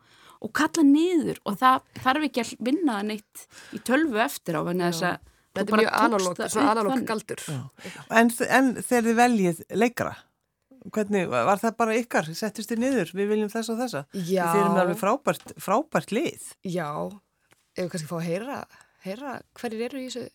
[0.41, 3.43] og kalla niður og það þarf ekki að vinna það neitt
[3.77, 7.07] í tölvu eftir á vegna þess að Þetta er bara mjög analóg, svona analóg þannig.
[7.11, 7.41] galdur.
[8.15, 10.13] En, en þegar þið veljið leikara,
[10.95, 12.29] hvernig, var það bara ykkar?
[12.35, 14.05] Settist þið niður, við viljum þess og þessa?
[14.17, 14.45] Já.
[14.51, 16.51] Þið erum með alveg frábært, frábært lið.
[16.65, 16.89] Já,
[17.77, 18.61] ef við kannski fá að heyra,
[19.07, 20.29] heyra hverjir eru í þessu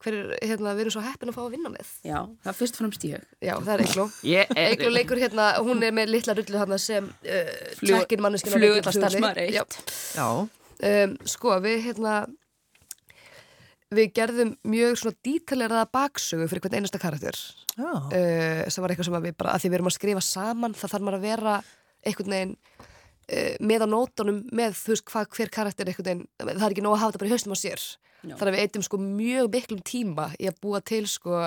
[0.00, 2.78] hverjir, hérna, við erum svo heppin að fá að vinna með Já, það er fyrst
[2.78, 3.82] og fremst ég Já, það er
[4.30, 7.50] Ég er- Eikló leikur hérna, hún er með litla rullu hérna sem uh,
[7.82, 9.76] tjekkin manneskina flugullasmaður eitt.
[10.16, 10.24] Já.
[10.32, 12.14] um, Sko, við hérna
[13.90, 17.34] við gerðum mjög svona dítaleraða baksögu fyrir hvern einasta karakter
[17.76, 17.90] Já.
[17.90, 20.92] uh, sem var eitthvað sem við bara, að því við erum að skrifa saman það
[20.94, 21.54] þarf maður að vera
[22.06, 26.66] einhvern veginn uh, með á nótunum með þú veist hvað hver karakter einhvern veginn það
[26.68, 27.82] er ekki nóg að hafa þetta bara í haustum á sér
[28.20, 28.34] Já.
[28.36, 31.42] þannig að við eitum sko mjög miklum tíma í að búa til sko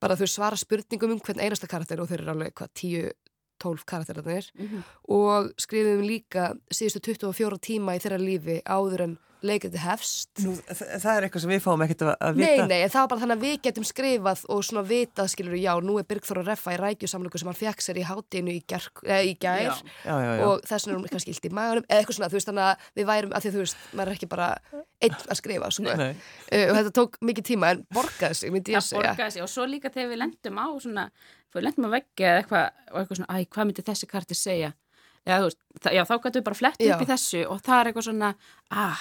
[0.00, 4.48] bara veist svara spurningum um hvern einasta karakter og þeir eru alveg hvað 10-12 karakterarnir
[4.56, 4.82] Mhm.
[5.08, 10.98] og skrifum líka síðustu 24 tíma í þeirra lífi áður en leikandi hefst Nú, þa-
[11.02, 12.66] það er eitthvað sem við fáum ekkert að, að Nei, vita.
[12.70, 15.72] nei, en það var bara þannig að við getum skrifað og svona vitað, skilur, já,
[15.84, 18.86] nú er Birgþór að reffa í rækjusamlöku sem hann fekk sér í hátinu í, gær,
[19.04, 19.74] eh, í gær Já.
[20.06, 20.46] Já, já, já.
[20.48, 22.66] og þess vegna er hún kannski illt í maganum eða eitthvað svona, þú veist, þannig
[22.66, 24.48] að við værum að því að þú veist, maður er ekki bara
[25.06, 26.12] einn að skrifa, sko Nei, nei.
[26.52, 29.42] Uh, og þetta tók mikið tíma en borgaði sig, myndi ég það segja borgaði sig
[29.44, 31.04] og svo líka þegar við lendum á svona,
[31.52, 34.72] við lendum að veggja eða eitthvað og eitthvað svona, æ, hvað myndi þessi karti segja
[35.26, 35.60] já, þú veist,
[35.92, 38.28] já, þá gætu við bara flett upp í þessu og það er eitthvað svona
[38.70, 39.00] ah,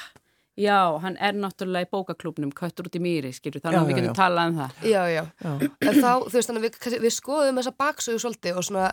[0.55, 3.93] já, hann er náttúrulega í bókaklúbnum köttur út í mýri, skilju, þannig Já, að við
[3.93, 4.17] já, getum já.
[4.19, 4.75] talað um það.
[4.87, 8.67] Já, já, en þá, þú veist, þannig að við, við skoðum þessa baksögu svolítið og
[8.69, 8.85] svona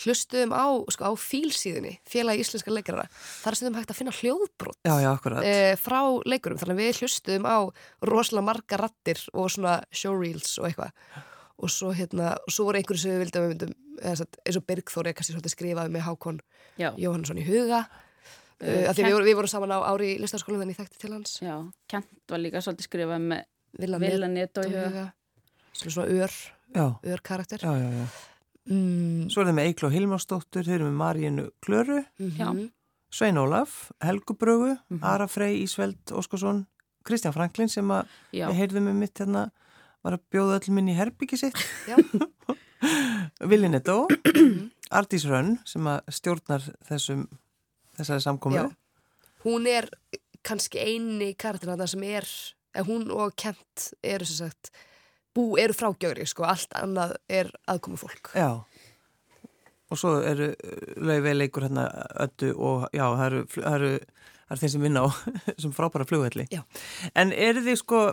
[0.00, 0.64] hlustuðum á,
[0.96, 5.10] sko, á fílsíðinni, félagi íslenska leikarara þar er stundum hægt að finna hljóðbrot Já, já,
[5.12, 5.44] akkurat.
[5.44, 7.58] e, frá leikurum, þannig að við hlustuðum á
[8.08, 10.94] rosalega marga rattir og svona showreels og eitthvað.
[11.60, 15.52] Og svo hérna, og svo voru einhverju sem við vildum, eins og Birgþóri kannski svolítið
[15.52, 16.38] skrifaði með Hákon
[16.80, 16.94] Já.
[16.96, 17.82] Jóhannesson í huga
[18.60, 20.98] uh, af því Kent- við, vorum- við vorum saman á ári í listaskólanum þannig þekkti
[21.04, 21.54] til hans já,
[21.88, 23.44] Kent var líka svolítið skrifað með
[23.78, 25.06] Villa Villa Netto í í huga
[25.72, 26.34] svona ör,
[26.74, 26.84] Já,
[27.14, 28.06] ör karakter já, já, já.
[28.70, 32.50] mm, Svo er það með Eikló Hilmarsdóttur, þeir eru með Maríinu Klöru, Já.
[32.52, 32.68] mhm.
[33.10, 35.00] Svein Ólaf, Helgu Brögu, Mhm.
[35.02, 36.66] Ara Frey, Ísveld, Óskarsson,
[37.02, 39.50] Kristján Franklin sem að við heyrðum um mitt hérna,
[40.04, 41.56] var að bjóða öll minn í herbyggi sitt.
[41.88, 41.96] Já.
[43.50, 44.06] Vili Netto,
[44.90, 47.26] Ardís Rönn sem að stjórnar þessum,
[47.98, 48.56] þessari samkomu.
[48.60, 48.68] Já.
[49.44, 49.88] hún er
[50.46, 52.28] kannski eini karakterna sem er,
[52.86, 54.72] hún og Kent eru sem sagt
[55.36, 58.32] bú eru frá gjögri, sko, allt annað er aðkomu fólk.
[58.34, 58.62] Já.
[59.90, 60.52] Og svo eru
[60.96, 61.88] laufið leikur hérna
[62.22, 65.08] öllu og já, það eru, það eru, það eru þeir sem vinna á
[65.62, 66.46] sem frábæra flugvelli.
[67.14, 68.04] En eru þið sko,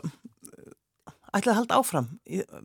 [1.38, 2.12] ætlið að halda áfram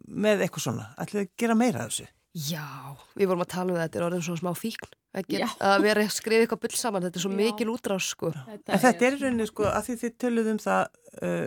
[0.08, 0.90] með eitthvað svona?
[1.00, 2.08] Ætlið að gera meira af þessu?
[2.32, 2.64] Já,
[3.12, 5.28] við vorum að tala um þetta, þetta er orðin svona smá fíkn að, Já.
[5.28, 8.32] gera, að vera að skrifa eitthvað bull saman, þetta er svo mikil útrás sko.
[8.48, 10.82] En þetta er í rauninni sko að því þið töluðum það
[11.22, 11.46] uh,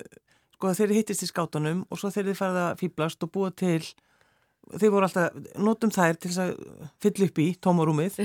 [0.55, 3.51] sko að þeir hittist í skátunum og svo þeir þið farið að fýblast og búa
[3.51, 3.81] til
[4.73, 6.53] þeir voru alltaf, notum þær til að
[7.03, 8.19] fylla upp í tómarúmið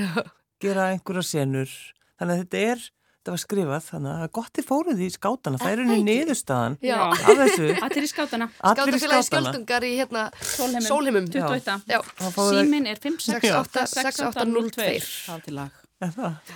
[0.63, 1.73] gera einhverja senur
[2.21, 2.87] þannig að þetta er,
[3.21, 6.97] þetta var skrifað þannig að gott þið fóruð í skátana, það er rauninni niðurstaðan Já.
[7.13, 8.47] af þessu Allir í skátana.
[8.65, 10.87] Allir í Skátafélagi skátana skjöldungar í hérna Sólheimum.
[10.89, 11.29] Sólheimum.
[11.29, 11.85] 21.
[11.93, 12.01] Já.
[12.17, 15.77] Þið- Símin er 68 568 Það til lag.
[16.01, 16.53] Er það?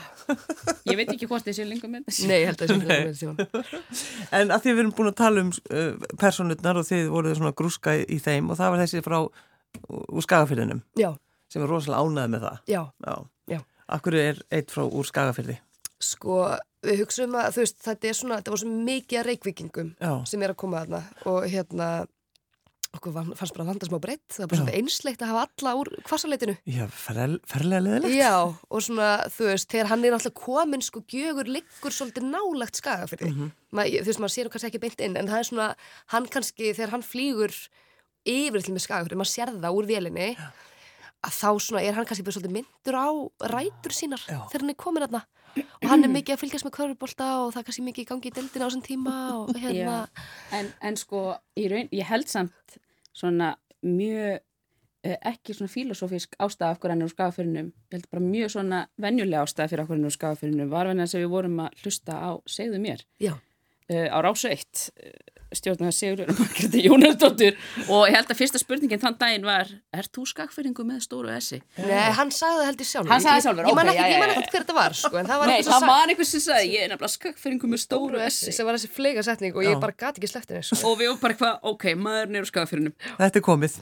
[0.89, 2.29] Ég veit ekki hvort þessi lengur með þessi.
[2.31, 2.87] Nei, ég held að þessi Nei.
[2.89, 3.37] lengur með síman.
[4.41, 7.53] En að því við erum búin að tala um uh, personutnar og þið voruð svona
[7.59, 11.11] grúska í, í þeim og það var þessi frá úr skagafyrðinum Já,
[11.53, 12.57] sem er rosalega ánæði með það.
[12.73, 13.15] já, Já.
[13.53, 13.61] já.
[13.99, 15.59] Akkur er eitt frá úr skagafyrði?
[16.05, 16.41] Sko,
[16.85, 20.13] við hugsaum að, veist, þetta er svona, þetta var svo mikið að reykvíkingum Já.
[20.29, 21.01] sem er að koma þarna
[21.31, 21.89] og hérna,
[22.95, 24.63] okkur fannst bara að landa smá breytt, það var bara Já.
[24.63, 26.57] svona einslegt að hafa alla úr kvassaleitinu.
[26.71, 28.17] Já, ferl, ferlega leðilegt.
[28.19, 28.35] Já,
[28.71, 33.09] og svona, þú veist, þegar hann er náttúrulega komin, sko, gjögur liggur svolítið nálagt skaga
[33.11, 33.33] fyrir því.
[33.33, 33.55] Mhm.
[33.75, 35.71] Ma, þú veist, maður sér kannski ekki beint inn, en það er svona,
[36.15, 37.57] hann kannski, þegar hann flýgur
[38.25, 40.29] yfir til með skaga fyrir, maður sér það úr vélinni,
[41.25, 43.09] að þá svona er hann kannski bara svolítið myndur á
[43.51, 45.25] rætur sínar þegar hann er komin aðna.
[45.61, 48.31] Og hann er mikið að fylgjast með kvörubólta og það er kannski mikið í gangi
[48.31, 49.99] í deildina á þessum tíma og hérna.
[50.57, 51.23] En, en sko,
[51.61, 52.79] í raun, ég held samt
[53.15, 53.53] svona
[53.85, 54.41] mjög
[55.05, 57.73] eh, ekki svona filosófisk ástæða af hverju hann er úr skafafyrinum.
[57.93, 61.09] Ég held bara mjög svona venjulega ástæða fyrir okkur hann er úr skafafyrinum var venja
[61.11, 63.07] sem við vorum að hlusta á segðu mér.
[63.23, 67.55] Uh, á rásu eitt stjórnum að segur Margréti Jónardóttur
[67.89, 71.61] og ég held að fyrsta spurningin þann daginn var Er þú skakfyringu með stóru essi?
[71.79, 73.11] Nei, hann sagði það held ég sjálfur.
[73.15, 74.75] Hann sagði Ég- sjálfur, Ég man ok, ekki, já, ég man já, ekki hver þetta
[74.79, 76.81] var, sko, en það var Nei, einhver sem það sagði- var einhver sem sagði Ég
[76.85, 79.81] er nefnilega skakfyringu með stóru essi sem var þessi flega setning og ég Já.
[79.81, 80.81] bara gati ekki sleppt henni, sko.
[80.91, 83.73] og við varum bara eitthvað, ok, maðurinn er úr skakfyrinum Þetta er komið.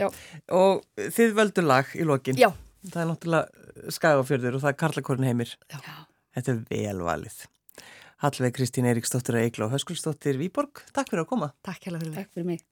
[8.22, 8.32] Og og.
[8.38, 11.48] Hallveig Kristín Eiríksdóttir og Egló Höskulsdóttir Víborg, takk fyrir að koma.
[11.66, 12.22] Takk hella fyrir mig.
[12.22, 12.62] Takk fyrir mig